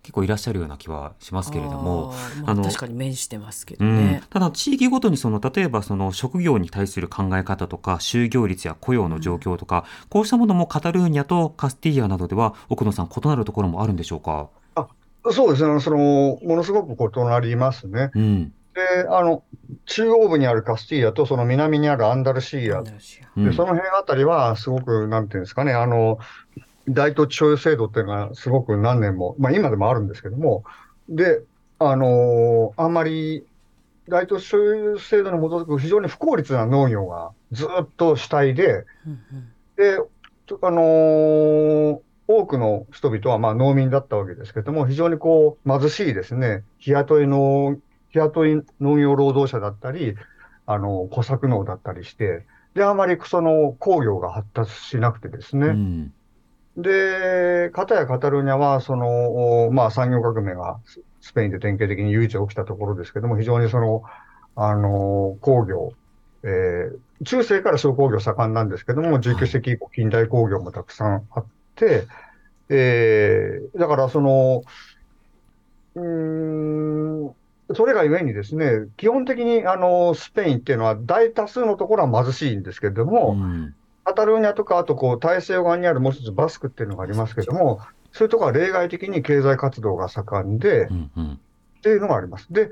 [0.06, 2.14] 結構いらっしゃるような気はしますけれども、
[2.44, 14.48] あの確かに面してますけどね、うん、ただ地域ごとにその例えばその職業に対する考え方とか就業率や雇用の状況とか、うん、こうしたものもカタルーニャとカスティーヤなどでは奥野さん異なるところもあるんでしょうか？
[14.76, 14.86] あ
[15.32, 15.80] そうですね。
[15.80, 18.12] そのものすごく異なりますね。
[18.14, 18.52] うん。
[18.74, 19.42] で、あの、
[19.86, 22.82] 中央部にあるカスティーヤと、その南にあるアンダルシーヤ。
[22.82, 22.92] で、
[23.52, 26.18] その辺あたりは、すごく、なんていうんですかね、あの、
[26.88, 30.64] 大土地所有制度っていうのがすごく何年も、まあ今でもあるんですけども、
[31.08, 31.42] で、
[31.78, 33.44] あのー、あんまり
[34.08, 38.84] 大土地所有制度に基づく非常に不効率な農業がずっと主体で、
[39.76, 39.98] で、
[40.62, 47.76] あのー、多くの人々はまあ農民だったわけですけども、非常にこう貧しいですね、日雇いの、
[48.10, 50.14] 日雇い農業労働者だったり、
[50.66, 52.44] あの、小作農だったりして、
[52.74, 56.12] で、あまりその工業が発達しなくてですね、うん
[56.76, 60.78] で、かたやカタルーニャは、その、まあ産業革命が
[61.20, 64.02] スペインで典型的に唯一起きたところですけども、非常にその、
[64.56, 65.92] あの、工業、
[66.42, 72.06] えー、中世から小工業盛んなんですけども、19世紀以降近代工業もたくさんあって、
[72.68, 74.62] えー、だからその、
[75.94, 77.34] うん
[77.74, 83.74] それがゆえにですね、基本的にあのスペインっていうのは大多数のところは貧しいんですけれども、うん、
[84.06, 87.80] カタルーニャとか、あとこう大西洋側にあるもう一つバスクっていうのがありますけれども、
[88.12, 92.46] そういうところは例外的に経済活動が盛んで、うんうん、っていうのがあります。
[92.52, 92.70] で、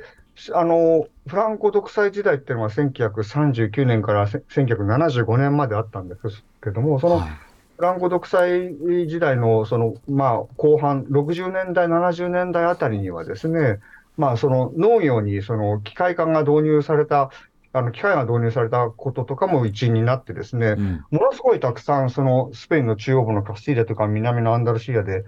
[0.53, 8.73] あの、フランコ独裁時代っていうのは1939年から1975年まであったんですけども、その、フランコ独裁
[9.09, 13.81] 時代のその、まあ、後半、60年代、70年代あたりにはですね、
[14.17, 17.31] まあ、その農業にその機械化が導入された、
[17.75, 25.25] あの機械が導入されたこととかも一因になってですね、うん、ものすごいたくさん、そのスペインの中央部のカスティーリャとか南のアンダルシアで、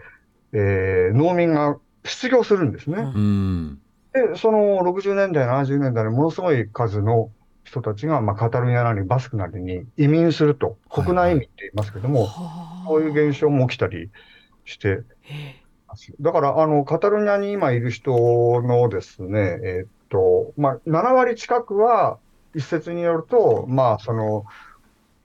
[0.53, 2.99] えー、農民が失業するんですね。
[2.99, 3.81] うん、
[4.13, 7.31] で、その60年代、70年代にものすごい数の
[7.65, 14.11] 人たちが、まあ、カタルニアなりバスクなりに移民すると、国内移民って言いますけども、はいはい、そういう現象も起きたり
[14.65, 15.03] して
[16.21, 18.13] だから、あの、カタルニアに今いる人
[18.63, 22.19] のですね、えー、っと、まあ、7割近くは、
[22.57, 24.45] 一説によると、まあ、その、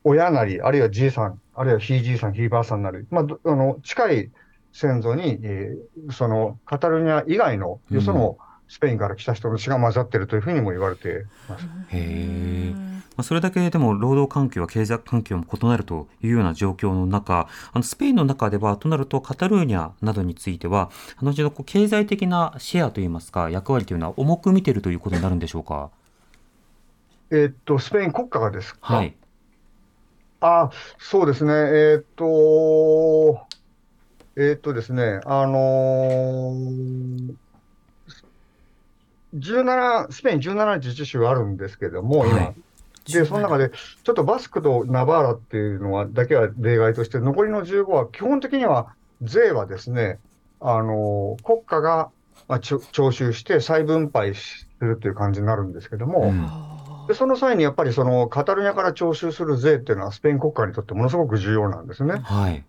[0.04, 4.32] 親なり、あるいはじいさん、あるいはひいじいさん、ひいばあさんなり、まあ、あの、近い
[4.74, 11.66] 先祖に、えー、その、カタルニア以外の、よその、スペインから来た人の血が混ざってるというふうにも言われてます。
[11.90, 12.74] へー。
[12.74, 25.90] まあ、それだけでも労働環境や経済環境も異なるというような状況の中、あのスペインの中では、となるとカタルーニャなどについては、あのこう経済的なシェアといいますか、役割というのは重く見ているということになるんでしょうか？
[27.32, 28.96] えー、っと、スペイン国家がですか？
[28.96, 29.16] はい。
[30.42, 31.54] あ、そうですね。
[31.54, 33.48] えー、っと、
[34.36, 37.34] えー、っとですね、あのー、
[39.36, 42.54] 17、スペイン17自治州あるんですけども、はい、今、
[43.22, 50.20] で、その中で、ちょっとバスクとナバーラっていうのはだけは例外として、残りの15は基本的には税はですね、
[50.60, 52.10] あの、国家が、
[52.48, 56.48] まあ、徴収して再分配するという感じになるんですけども、うん、
[57.08, 62.20] でその際にやっぱりそのカタルニャから徴収する税っていうのはスペイン国家にとってものすごく重要なんですね。
[62.24, 62.64] はい。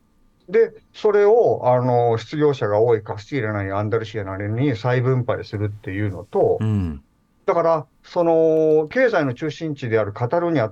[0.48, 7.02] で、それを、あの、失業者が多いカスティーラなりアンダルシアなりに再分配するっていうのと、うん
[7.44, 10.70] だから、その経済の中心地であるカタルニャ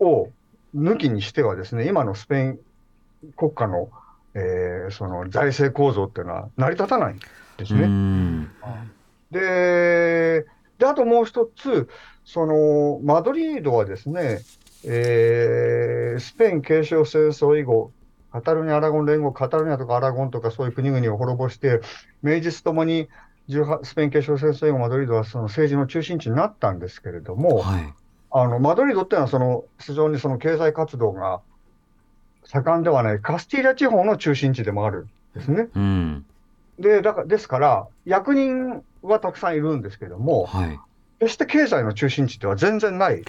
[0.00, 0.30] を
[0.74, 2.58] 抜きにしてはですね、今のスペイン
[3.36, 3.90] 国家の、
[4.34, 7.20] えー、その財政構造っていうのは成り立たないん
[7.58, 8.48] ですね。
[9.30, 10.46] で
[10.78, 11.88] で、あともう一つ、
[12.28, 14.42] そのマドリードはですね、
[14.84, 17.90] えー、スペイン継承戦争以後、
[18.30, 21.80] カタルニャ・アラゴン連合、カタルニャとかアラゴンとかそういう国々を滅ぼして、
[22.20, 23.08] 名実ともに
[23.82, 27.94] スペイン継承戦争以後、マドリードはその政治の中心地になったんですけれども、はい、
[28.30, 31.40] あのマドリードっていうのはその、非常にその経済活動が
[32.44, 35.68] 盛んではない、カスティーリャ地方の中心地でもあるんですね。
[35.74, 36.26] うん、
[36.78, 40.78] でだからですから、役人はたくさんいるんですけれども、はい、
[41.20, 43.22] 決して経済の中心地では全然ない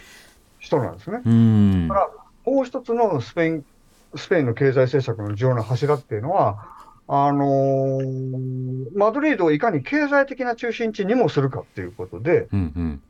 [0.60, 1.22] 人なんですね。
[1.26, 3.66] うん、だから、もう一つのスペイン
[4.16, 6.66] スペインの経済政策の重要な柱っていうのは、
[7.08, 13.02] あのー、マドリードをいかに経済的な中心地にもするかっていうことで、うんうん、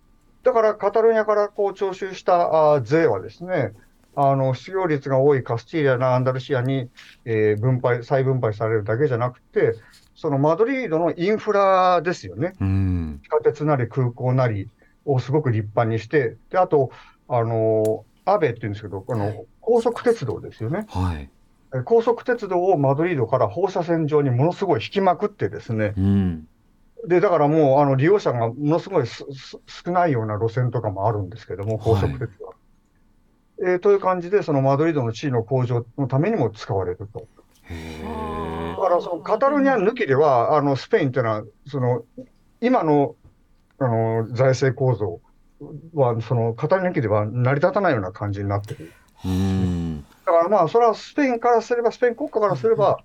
[0.44, 3.74] だからカタルニャからこう徴収したあ税はですね、
[4.16, 6.90] あの失業率が多いカスティーリャなアンダルシアに、
[7.26, 9.76] えー、分配、再分配されるだけじゃなくて、
[10.20, 14.68] そのマドリードのインフラですよね、うん、地下鉄なり空港なり
[15.06, 16.92] をすごく立派にして、であと、
[17.30, 20.88] あのアベっていうんですけど、この高速鉄道ですよね。
[20.90, 21.30] はい。
[21.86, 26.48] 高速鉄道をマドリードから放射線上にものすごい引きまくってですね、うん、
[27.08, 32.52] でだからもうあの利用者がものすごい少ないような路線とかもあるんですけども、高速鉄道は。
[32.52, 37.26] はい、えー、という感じで、そのマドリードの地位の向上のためにも使われると。
[37.70, 42.04] だからそのカタルニア抜きでは、あのスペインというのは、その
[42.62, 43.16] 今の
[43.80, 45.22] あの財政構造
[45.94, 48.92] は、そのカタルニア抜きでは成り立たないような感じになってる。
[49.26, 53.00] うんだからまあ、それはスペインからすれば、スペイン国家からすれば、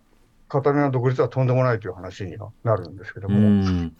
[0.48, 3.90] カタルニアの独立はとんでもないという話にはなるんですけども。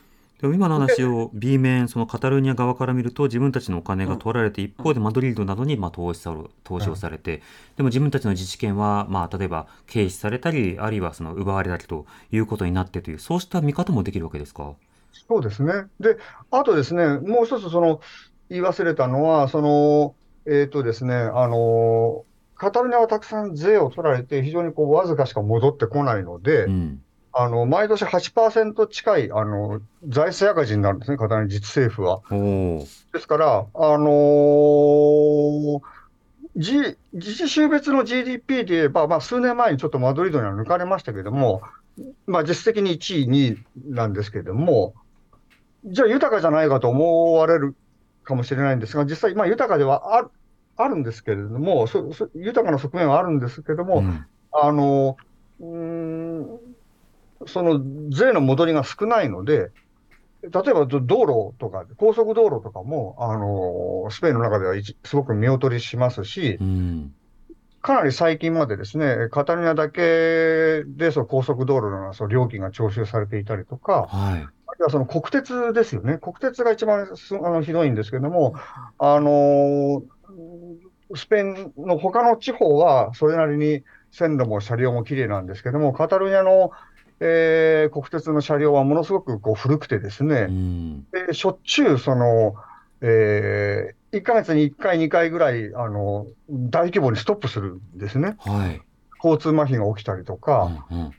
[0.41, 7.41] でも今の話を B 面、そのカタルニア側から見ると、自分たちのお金が取られて、一方でマドリードなどにまあ投資さ投資をされて、
[7.77, 14.75] でも自分たちの自治権は、まあ、例えば軽視されたり、あるいはその奪われたりということになってという、そうした見方もできるわけですか？
[15.29, 15.73] そうですね。
[16.01, 16.19] で、
[16.51, 18.01] あとですね、もう一つその
[18.51, 20.15] 言い忘れたのは、その、
[20.47, 22.25] えっ、ー、とですね、あの
[22.57, 27.03] カタルニアはたくさん税を取られて、非常にこうわずかしか戻ってこないので、うん、
[27.37, 32.23] あの毎年8%近いあの財政赤字になるんですね、カタルニア自治政府は。
[33.13, 35.81] ですから、あのー、
[36.55, 41.63] 自自治州別の GDP で言えば、まあ、数年前にちょっとマドリードには抜かれましたけれども、
[42.29, 44.95] まあ、実質的に1位、2位なんですけれども、
[45.87, 47.75] じゃあ豊かじゃないかと思われる
[48.23, 50.29] かもしれないんですが、実際、まあ、豊かではあ
[50.77, 55.17] あるんですけれどもそそ、豊かな側面はあるんですけれども、うん、あの、
[55.61, 56.61] うん、
[57.47, 57.81] その
[58.11, 59.71] 税の戻りが少ないので、
[60.43, 64.75] 例えば道路とか、高速道路とかも、あのスペインの中では
[65.05, 67.15] すごく見劣りしますし、うん、
[67.81, 74.47] かなり最近までですね、カタルニアだけでその高速道路のその料金が徴収されていたりとか、はい、ある
[74.81, 78.55] いはその国鉄ですよね、国鉄が一番すあのひどいんですけども、
[78.99, 80.03] あの
[81.15, 86.71] スペインの他の地方はそれなりに線路も車両も綺麗なんですけども、カタルニアの
[87.27, 92.55] えー、国鉄の車両はものすごくこう古くてですね、うん、でしょっちゅうその、
[93.01, 98.83] えー、1か月に1回、2回ぐらいあの大規模にストップするんですね、はい、
[99.25, 101.11] 交通麻痺が起きたりとか、うんうん、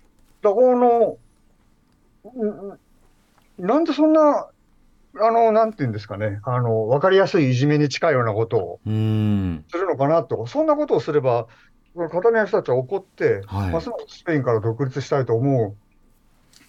[0.44, 1.18] だこ
[2.36, 2.78] の
[3.58, 4.48] なんでそんな、
[5.22, 11.48] あの、なんていうんですかね、あの、わかりやすいいじめに近いようなことをするのかなと、そんなことをすれば、
[11.96, 15.76] カタルニアの人たちは怒って、はい、ますますスペインから独立したいと思う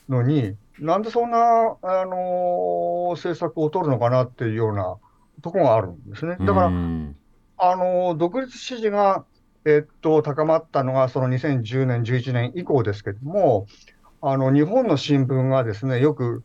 [0.08, 1.38] のに、なんでそんな、
[1.82, 4.96] あのー、政策を取るのかなっていうような
[5.42, 6.36] ところがあるんですね。
[6.40, 9.24] だから、あのー、独立支持が、
[9.64, 13.66] えっと、高まったのが、その2010年、11年以降ですけれども、
[14.20, 16.42] あの、日本の新聞がですね、よく、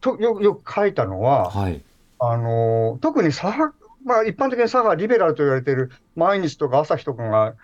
[0.00, 1.82] とよよく書いたのは、はい、
[2.18, 7.54] あのー、特に左派、まあ、一般的に左派リベラルと言われている毎日とか朝日とかが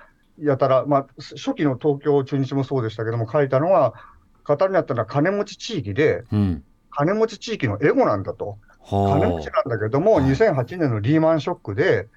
[0.41, 3.95] やたら、まあ、初期の東京中日もそうでしたけども、書いたのは、
[4.57, 8.59] 語になったのは金持ち地域で、うん、金持ち地域のエゴなんだと。
[8.91, 12.09] 金持ちなんだけども、2008年のリーマンショックで、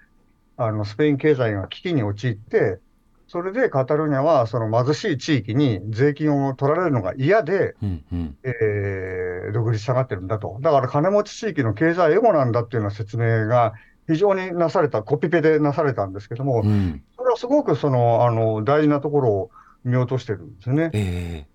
[0.58, 2.80] あのスペイン経済が危機に陥って、
[3.28, 10.58] それでカタルーニャはその貧しい地域に税金を取られるのが嫌で、うんうん、えー、独立したがってるんだと。
[10.62, 13.74] だから金持ち地域の経済エゴなんだっていうような説明が
[14.08, 19.52] 非常になされた、コピペでなされたんですけども、うん、それはすごくそのあの大事なところを
[19.86, 20.92] 見落としてるんですね。
[20.94, 21.51] えー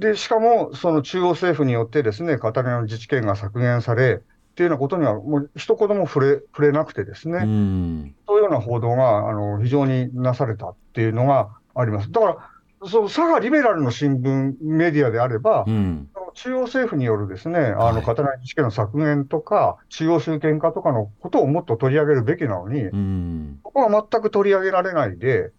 [0.00, 12.10] で、しかも、その中央政府によってですね、カタルの自治権が削減され、っていうようなことには、もう一言も触れ触れなくてですね、そういうような報道があの非常になされたっていうのがあります。
[12.10, 25.52] だから、その左派リベラルの新聞、メディアであれば、うん、中央政府によるですね、あの、カタルニア自治権の削減とか、中央集権化とかのことをもっと取り上げるべきなのに、うん、ここは全く取り上げられないで、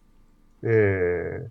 [0.64, 1.50] えー、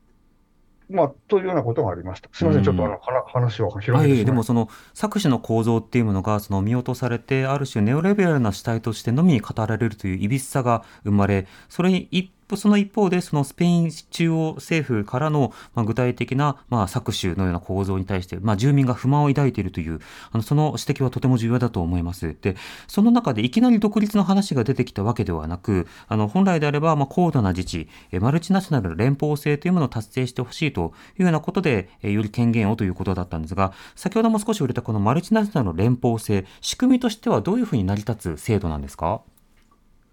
[0.90, 2.28] まあ、というようなことがありました。
[2.32, 20.00] すみません、ちょっとあの話を広げてでもその作詞の構造っていうものがその見落とされてある種ネオレベルな主体としてのみ語られるといういびつさが生まれそれに一その一方で、そのスペイン中央政府からの、まあ、具体的な、まあ、搾取のような構造に対して、まあ、住民が不満を抱いているという、
[20.32, 22.36] あのその指摘はとても重要だと思います。
[22.40, 27.88] で、その中でいきなり独立の話が出てきたわけではなく、あの本来であれば、まあ、高度な自治、
[28.20, 39.22] マルチナショナルの連邦制というものを達成してほしいというようなことで、より権限をということだったんですが、先ほども少し触れたこのマルチナショナルの連邦制、仕組みとしてはどういうふうに成り立つ制度なんですか？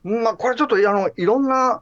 [0.03, 1.81] まあ、これちょっとあのいろんな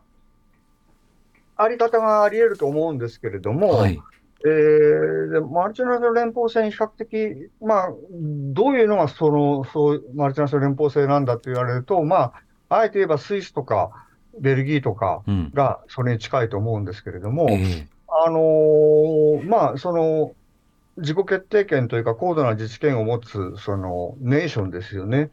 [1.57, 4.01] あり方があり得ると思うんですけれども、はい、
[4.45, 12.33] えー、マルチナショナル連邦制に比較的、まあ、どういうのがそのそうマルチナショナル連邦制なんだって言われると、ま
[12.69, 13.91] あ、あえて言えばスイスとか
[14.39, 17.85] ベルギーとかがそれに近いと思うんですけれども、うんえー、
[18.25, 20.33] あのー、まあ、その
[20.97, 25.29] 自己決定権というか、高度な自治権を持つそのネーションですよね。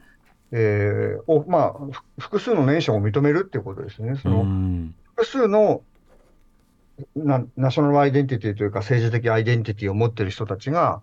[0.54, 1.74] えーをまあ、
[2.18, 4.16] 複数のネーションを認めるっていうことですね。
[4.22, 4.44] その
[5.16, 5.82] 複数の
[7.16, 11.02] なナショナルアイデンティティというか政治的アイデンティティを持っている人たちが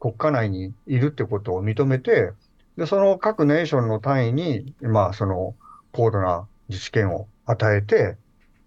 [0.00, 2.32] 国家内にいるってことを認めて、
[2.76, 5.54] で、その各ネーションの単位に、まあ、その
[5.92, 8.16] 高度な自治権を与えて、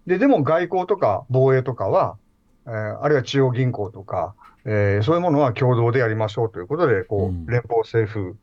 [0.06, 2.16] で、でも外交とか防衛とかは、
[2.66, 8.36] えー、あるいは中央銀行とか、えー、そういうものは共同でやりましょうということで、こう、連邦政府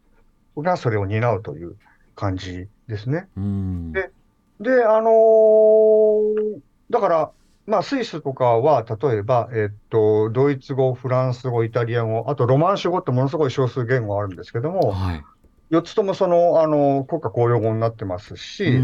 [0.62, 1.76] がそれを担うという
[2.16, 3.28] 感じですね。
[3.36, 4.12] うん、で、
[4.60, 6.60] で、あのー、
[6.90, 7.32] だから、
[7.68, 15.24] まあ、スイスとかは、例えば、えっと、ドイツ語、フランス語、イタリア語、あとロマンシュ語ってものすごい少数言語あるんですけども、はい、
[15.72, 18.82] 4つともその、あの、国家公用語になってますし、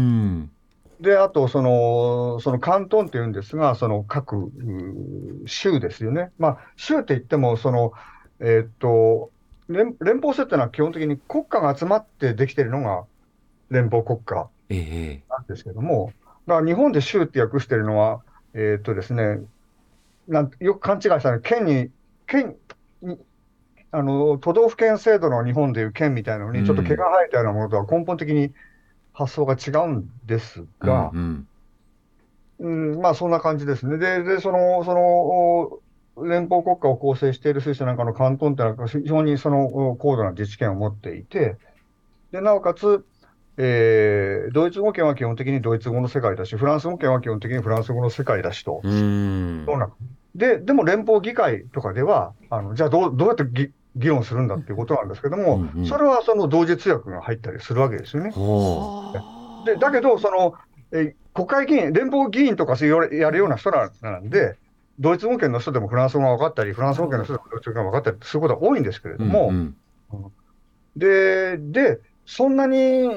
[1.00, 4.52] で、あと、その、その関東っていうんですが、その各
[5.46, 6.30] 州ですよね。
[6.38, 7.92] まあ、州って言っても、その、
[8.38, 9.32] えっと、
[9.68, 13.04] 連連邦制っていうのは基本的に国家が集まってできてるのが
[13.70, 14.50] 連邦国家
[15.28, 18.22] なんですけども、ええ、だから日本で州って訳してるのは、
[18.54, 19.40] えっ、とですね、
[20.28, 21.90] なんよく勘違いしたの県に、
[22.26, 22.56] 県、
[23.90, 28.52] あの都道府県制度の日本でいう県みたいなのに、ちょっと毛が生えたようなものとは根本的に
[29.12, 31.46] 発想が違うんですが、うん
[32.58, 33.98] うん、うん、まあそんな感じですね。
[33.98, 35.80] で、でその、そ
[36.16, 41.56] の、連邦国家を構成しているスイスなんかのカントンってのは非常にその高度な自治権を持っていて、
[42.30, 43.04] で、なおかつ、
[43.56, 48.80] えー、ドイツ語圏は基本的にドイツ語の世界だし、フランス語圏は基本的にフランス語の世界だしと。
[48.82, 49.64] うん。
[49.66, 49.90] そうな
[50.34, 58.32] で、でも連邦議会とかでは、あのじゃあどうどうやって議議論するんだっていうことなんですけども、うんうん、それはその同時通訳が入ったりするわけですよね。
[59.64, 60.54] でだけど、その
[60.90, 63.88] え国会議員、連邦議員とかやるような人な
[64.18, 64.56] んで、
[64.98, 69.76] ドイツ語圏の人でもフランス語が分かったり、フランス語圏の人でもドイツ語が分かったりすることは多いんですけれども、うん。
[70.12, 70.32] うん、
[70.96, 73.08] で、で、そんなに、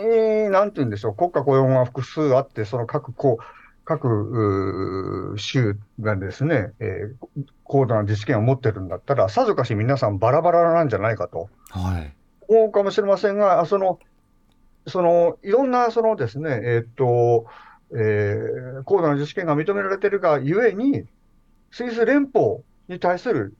[0.50, 3.44] なんて言うんでしょう、国家雇用が複数あって、その各こう
[3.86, 12.14] 各州がですね、えー、高度な自治権を持ってるんだったら、さぞかし皆さんバラバラなんじゃないかと、はい、
[12.50, 14.00] 思うかもしれませんが、その、
[14.88, 17.46] そのいろんなそのですね、えー、っと、
[17.92, 21.06] えー、高度な自治権が認められているがゆえに、
[21.72, 22.58] スイス連邦
[22.90, 23.56] に対する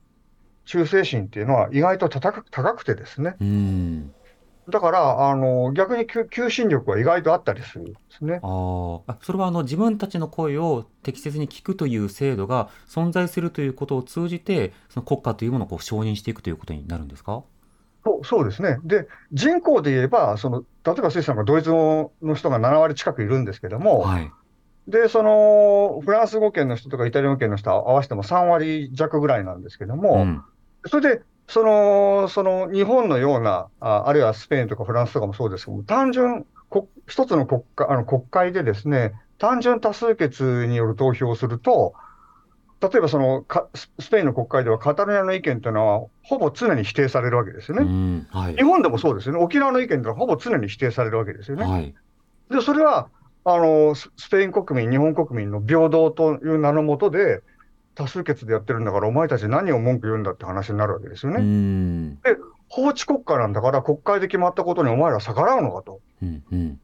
[0.66, 2.42] 忠誠心っていうのは意外と高
[2.74, 4.14] くてですね、うん
[4.68, 8.40] だから、あの逆に求心力は意外とあったりするんですね。
[8.42, 17.42] ああ、それはあの自分たちの声を適切に聞くという制度が存在するということを通じて、その国家というものをこう承認していくということになるんですか？
[18.04, 18.78] そうそうですね。
[18.84, 24.30] で、人口で言えば、その例えばスイスなんかドイツ語の人が7割近くいるんですけども、はい、
[24.86, 30.42] で、そのフランス語圏の人とかイタリア語圏の人合わせても3割弱ぐらいなんですけども、うん、
[30.86, 36.46] それでその、その日本のような、ああるいはスペインとかフランスとかもそうですけども、単純、
[37.06, 41.94] 一つの国会あの国会でですね、単純多数決による投票をすると、
[42.80, 43.44] 例えばその
[43.98, 48.26] スペインの国会ではカタルニアの意見というのは、ほぼ常に否定されるわけですよね。
[48.30, 49.40] はい、日本でもそうですよね。
[49.42, 51.64] 沖縄の意見というのはほぼ常に否定されるわけですよね。
[51.64, 51.94] はい、
[52.50, 53.08] で、それは、
[53.44, 57.42] あの、スペイン国民、日本国民の平等という名のもとで、
[57.98, 62.16] 多数決でやってるんだから、お前たち何を文句言うんだって話になるわけですよね。
[62.22, 62.36] で、
[62.68, 66.00] 法治国家なんだから、国会で決まったことにお前ら逆らうのかと。
[66.22, 66.80] うんうん、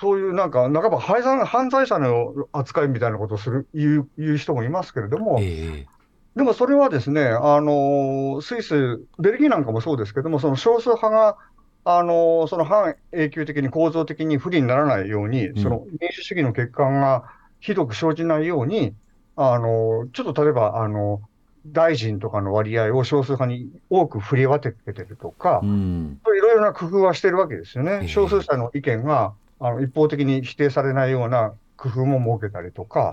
[0.00, 5.86] そういうなんか、半ば犯罪者の扱いみたいなことをする言う言う人もいますけれども、えー、
[6.34, 11.36] でもそれはですね、あのスイス、ベルギーなんかもそうですけども、その少数派が、
[11.84, 18.96] あのその反永久的に構造的に不利にならないように、うん、その民主主義の欠陥がひどく生じないように、
[19.36, 21.20] あの、ちょっと例えば、あの、
[21.66, 28.08] 大臣とかの割合を少数派に多く振り分けてるとか、いろいろな工夫はしてるわけですよね。
[28.08, 33.12] 少数者の意見があの一方的に否定されないような工夫も設けたりとか。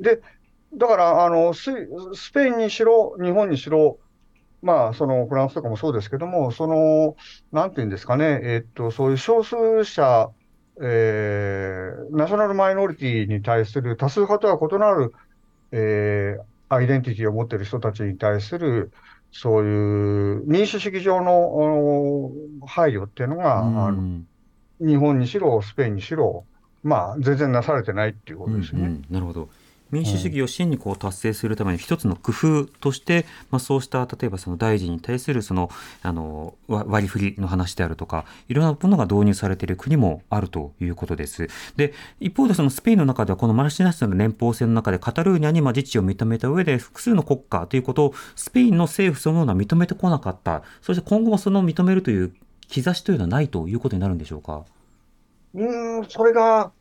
[0.00, 0.20] で、
[0.74, 1.70] だからあのス、
[2.14, 3.98] スペインにしろ、日本にしろ、
[4.62, 7.16] まあ、そのフランスとかもそうですけども、その、
[7.52, 10.30] なんていうんですかね、えっと、そういう少数者
[10.82, 15.14] えー、ナショナルマイノリティに対する多数派とは異なる、
[15.72, 18.90] えー、アイデンティティを持っている人たちに対する、
[19.32, 22.32] そういう民主主義上の
[22.66, 24.22] 配慮っていうのが、あの
[24.80, 26.44] 日本にしろ、スペインにしろ、
[26.82, 28.80] まあ、全然なされてないっていうことですね。
[28.80, 29.48] うんうん、なるほど。
[29.94, 35.70] 民主主義を真にこう達成するために一つの工夫として、まあ、そうした例えばその大臣に対するその
[36.02, 41.48] あの割り振りの話であるとかいろんなものが導入されている国もあるということです。
[41.76, 52.34] で一方でそのスペインの中ではこのマルチナショナル連邦制の中でカタルーニャにまあ自治を認めた上で複数の国家ということをスペインの政府そのものは認めてこなかったそして今後もその認めるという
[52.68, 54.64] 兆しというのはないということになるんでしょうか？
[55.54, 56.72] うんそれが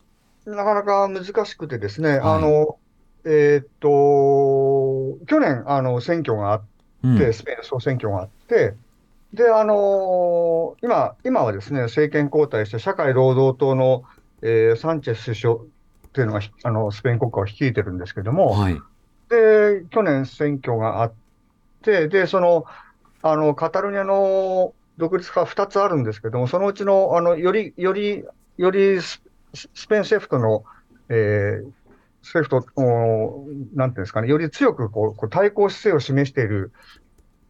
[0.45, 2.77] なかなか難しくてですね、はい、あの
[3.25, 6.65] えー、っと、去年、あの、選挙があって、
[7.03, 8.75] うん、スペインの総選挙があって、
[9.33, 14.03] で、あのー、今、今はですね、政権交代して社会労働党の、
[14.41, 15.59] えー、サンチェス首相っ
[16.13, 18.79] ていうのが、あの、スペイン国家を率いてるんですけども、はい、
[19.29, 21.13] で、去年選挙があっ
[21.81, 22.65] て、で、その、
[23.23, 28.23] あの、カタルニアの独立派2つあるんですけども、そのうちの、あの、より、より、
[28.57, 29.19] よりス
[29.87, 30.63] ペイン政府との、
[31.09, 31.71] えー、
[32.23, 33.45] 政府と、
[33.75, 36.71] なんていうんですかね、より強くこう対抗姿勢を示している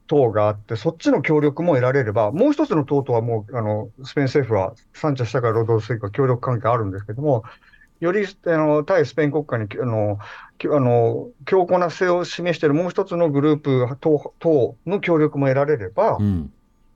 [0.07, 7.43] 党があって、そっちの協力も得られれば、もう一つの党とはもう、あのスペイン政府は、サンチェス社会労働政府は協力関係あるんですけども、
[7.99, 16.51] よりあの対スペイン国家にあのあの強硬な姿勢を示しているもう一つのグループ党党の協力も得られれば、うん、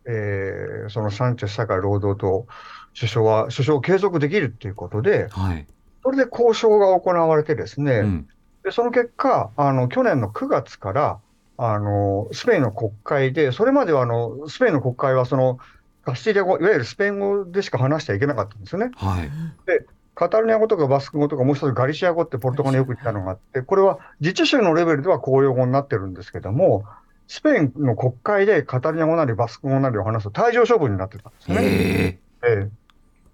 [0.06, 2.46] えー、そのサンチェス社会労働党
[2.94, 5.68] 首相は、首相を継続できるということで、はい
[6.08, 8.28] それで交渉が行われてですね、うん、
[8.64, 11.20] でその結果、あの去年の9月から、
[11.58, 15.60] あの、スペインの国会で、それまではあの、スペインの国会はその、
[16.06, 18.92] カスティリア語、いわゆるスペイン語でしか話しちゃいけなかったんですよね。
[18.96, 19.30] はい、
[19.66, 19.86] で、
[20.16, 26.86] カタルニア語とかバスク語とか、もう一つガリシア語ってポルトガルによく言ったのがあって、これは自治州のレベルでは公用語になってるんですけども、
[27.28, 31.58] スペインの国会でカタルニア語なりバスク語なりを話すと退場処分になってたんですね。
[31.62, 32.70] えー、え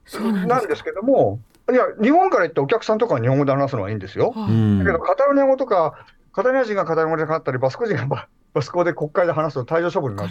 [0.07, 1.39] ー、なんですけども、
[1.71, 4.33] いや、日本から行ってお客さんとかは日本語で話すのはいいんですよ。
[4.35, 10.29] だけど、カタルニア語とか、カタルニア人がカタルニア語で語ったり、 バスク人がバスク語で国会で話すと退場処分になる。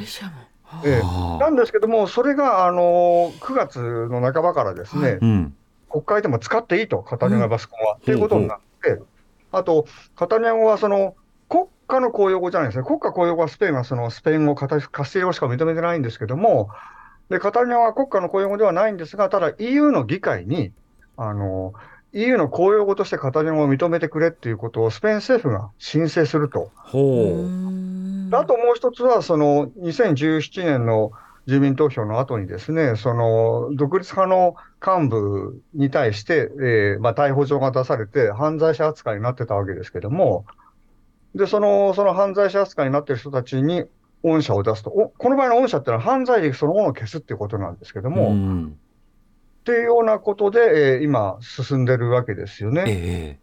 [0.84, 3.78] ええ、なんですけども、それが、あの9月
[4.08, 5.18] の半ばからですね、はい。
[5.90, 7.96] 国会でも使っていいと、カタルニアバスク語は。
[7.96, 9.00] と、うん、いうことになって、
[9.52, 11.14] あと、カタルニア語はその
[11.48, 16.70] 国家の公用語じゃないですね、国家公用語はスペインはそのスペイン語、カスティリ語しか認めてないんですけども、
[17.28, 20.72] でカタルニアは国家の公用語ではないんですが、ただ EU の議会に、
[21.16, 21.72] あの
[22.14, 26.70] EU の公用語としてカタルニア語を認めてくれっていうことをスペイン政府が申請すると。
[26.76, 28.36] ほう。
[28.36, 31.12] あともう一つは、その2017年の
[31.46, 40.44] 住民投票の後にですね、その独立派の幹部に対して、えーまあ、逮捕状が出されて、犯罪者扱いになってたわけですけども、
[41.34, 43.84] で、その、その犯罪者扱いになってる人たちに
[44.22, 48.68] 恩赦を出すと、おこの場合の恩赦っていうのは犯罪歴そのものを消すっていうことなんですけども、
[49.62, 52.84] っていうようなことで、えー、今、進んでるわけですよね。
[52.88, 53.38] え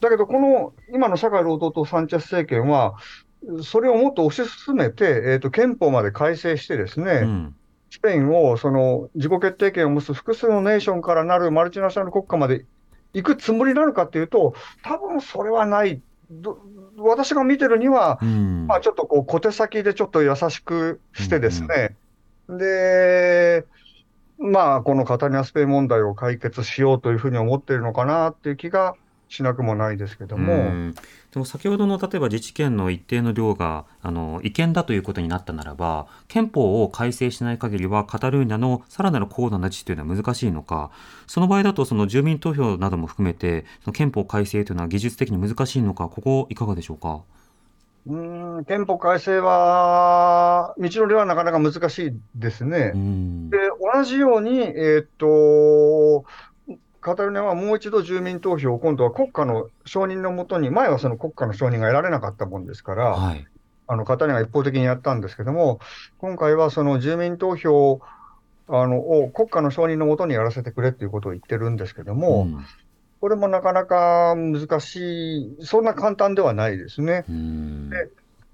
[0.00, 2.94] ー、だけど、この今の社会労働党サンチェス政権は、
[3.62, 7.54] それをもっと推し進めて、えーと、憲法まで改正してですね、うん、
[7.90, 12.64] スペインをその自己決定権を持つ複数のネーションからなるマルチナショナル国家まで
[13.12, 16.00] 行くつもりなのかっていうと、多分それはない。
[16.98, 21.96] 私が見てるには、うん、まあ、ちょっとこう小手先でちょっと優しくしてですね、
[22.48, 23.64] うん、で、
[24.38, 28.94] まあ、このカタリアスペイ問題を解決しようというふうに思っているのかなっていう気が
[29.28, 30.92] しなくもないですけども。
[31.30, 40.90] でも先ほどの例えば自治権の一定の量があの違憲だということになったならば憲法を改正しない限りはカタルーニャのさらなる高度な自治というのは難しいのか
[41.26, 47.20] その場合だとその住民投票なども含めてその憲法改正というのは技術的に難しいのかここいかがでしょうか？
[48.08, 52.92] うん憲法改正は、道のりはなかなか難しいですね。
[53.50, 53.58] で
[53.94, 56.24] 同じように、えー、っと
[57.00, 63.46] カタルニアはもう一度住民投票を今度は国家の承認のもとに、前はその国家の承認が得られなかったもんですから、はい、
[63.86, 65.78] あのカタルニアが一方的にやったんですけども、
[66.18, 68.00] 今回はその住民投票
[68.68, 72.64] あのを国家の承認のもとにやらせてくれっていうことを言ってるんですけども、うん、
[73.20, 77.24] これもなかなか難しい、そんな簡単ではないですね。
[77.90, 78.08] で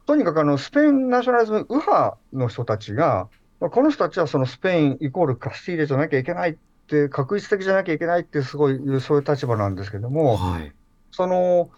[0.06, 3.28] とにかくあのスペインナショナリズム右派の人たちが、
[3.60, 6.56] この人たちはそのスペインイコールカスティーレじゃなきゃいけないっ
[6.88, 10.72] て確実的じゃなきゃいけないってすごいそういう立場なんですけども、はい、
[11.10, 11.70] その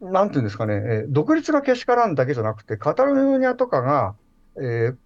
[0.00, 4.14] なんていうんですかね、え独立がけしからんだけじゃなくて、カタルニアとかが、
[4.56, 4.96] えー、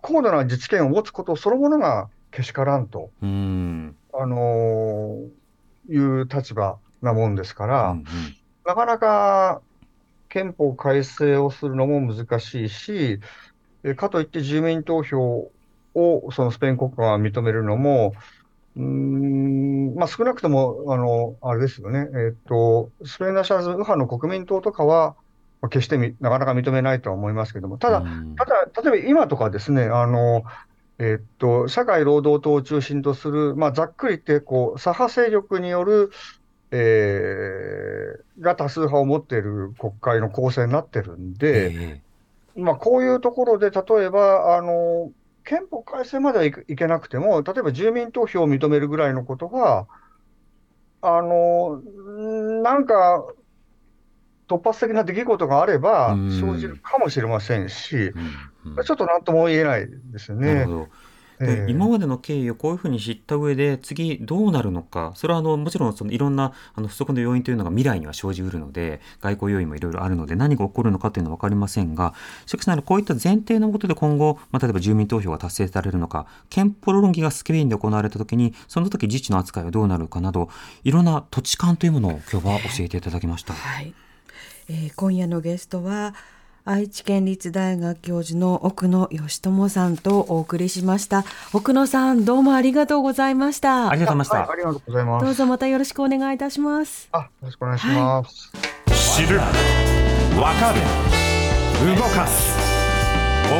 [0.00, 3.96] 高度な自治権を持つことそのものがけしからんと、うん。
[4.12, 8.04] あのー、いう立場なもんですから、うんうん、
[8.66, 9.60] なかなか
[10.28, 13.20] 憲法改正をするのも難しいし、
[13.96, 15.50] かといって住民投票
[15.94, 18.14] をそのスペイン国家が認めるのも、
[18.76, 25.14] うんまあ、少なくとも、あの、あれですよね、えっ、ー、と、スペインナショナルズ右派の国民党とかは、
[25.70, 28.02] 決してみなかなか認めないとは思いますけども、ただ、
[28.36, 30.42] ただ例えば今とかですね、あの、
[30.98, 36.10] えっ、と、社会労働党を中心とする、まあ、ざっくり言って、こう、左派勢力による、
[36.76, 45.12] えー、が多数派を持っている国会の構成になってるんで、えー、まあ、こういうところで、例えば、あの、
[45.44, 49.86] 憲法改正まではいけなくても、例えば住民投票を認めるぐらいのことは、
[51.00, 51.80] あの、
[52.62, 53.24] なんか、
[54.48, 58.12] 突発的な出来事があれば生じるかもしれませんし、
[58.84, 60.66] ちょっとなんとも言えないですね。
[61.38, 72.14] で今までの経緯をこういうふうに知った上で次どうなるのかそれはあのもちろんそのいろんなあの不足の要因というのが未来には生じうるので外交要因もいろいろあるので何が起こるのかというのは分かりませんが
[72.46, 80.48] しかしながらこういった前提のもとで今後、まあ、例えば住民投票が達成されるのか憲法論議がスペインで行われた時にその時自治の扱いはどうなるかなど
[80.84, 83.54] いろんな土地勘というものを今日は教えていただきました。
[83.54, 83.94] はい
[84.68, 86.14] えー、今夜のゲストは
[86.66, 91.24] 愛知県立大学教授の奥野義智さんとお送りしました。
[91.52, 93.90] 奥野さんどうもありがとうございました。
[93.90, 95.26] ありがとうございました、ありがとうございます。
[95.26, 97.08] どうぞまたよろしくお願いいたします。
[97.12, 99.38] あよろしくお願いします、はい、知る
[100.40, 102.56] わかる動かす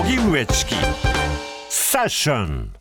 [0.00, 0.74] 荻上チキ
[1.68, 2.72] セッション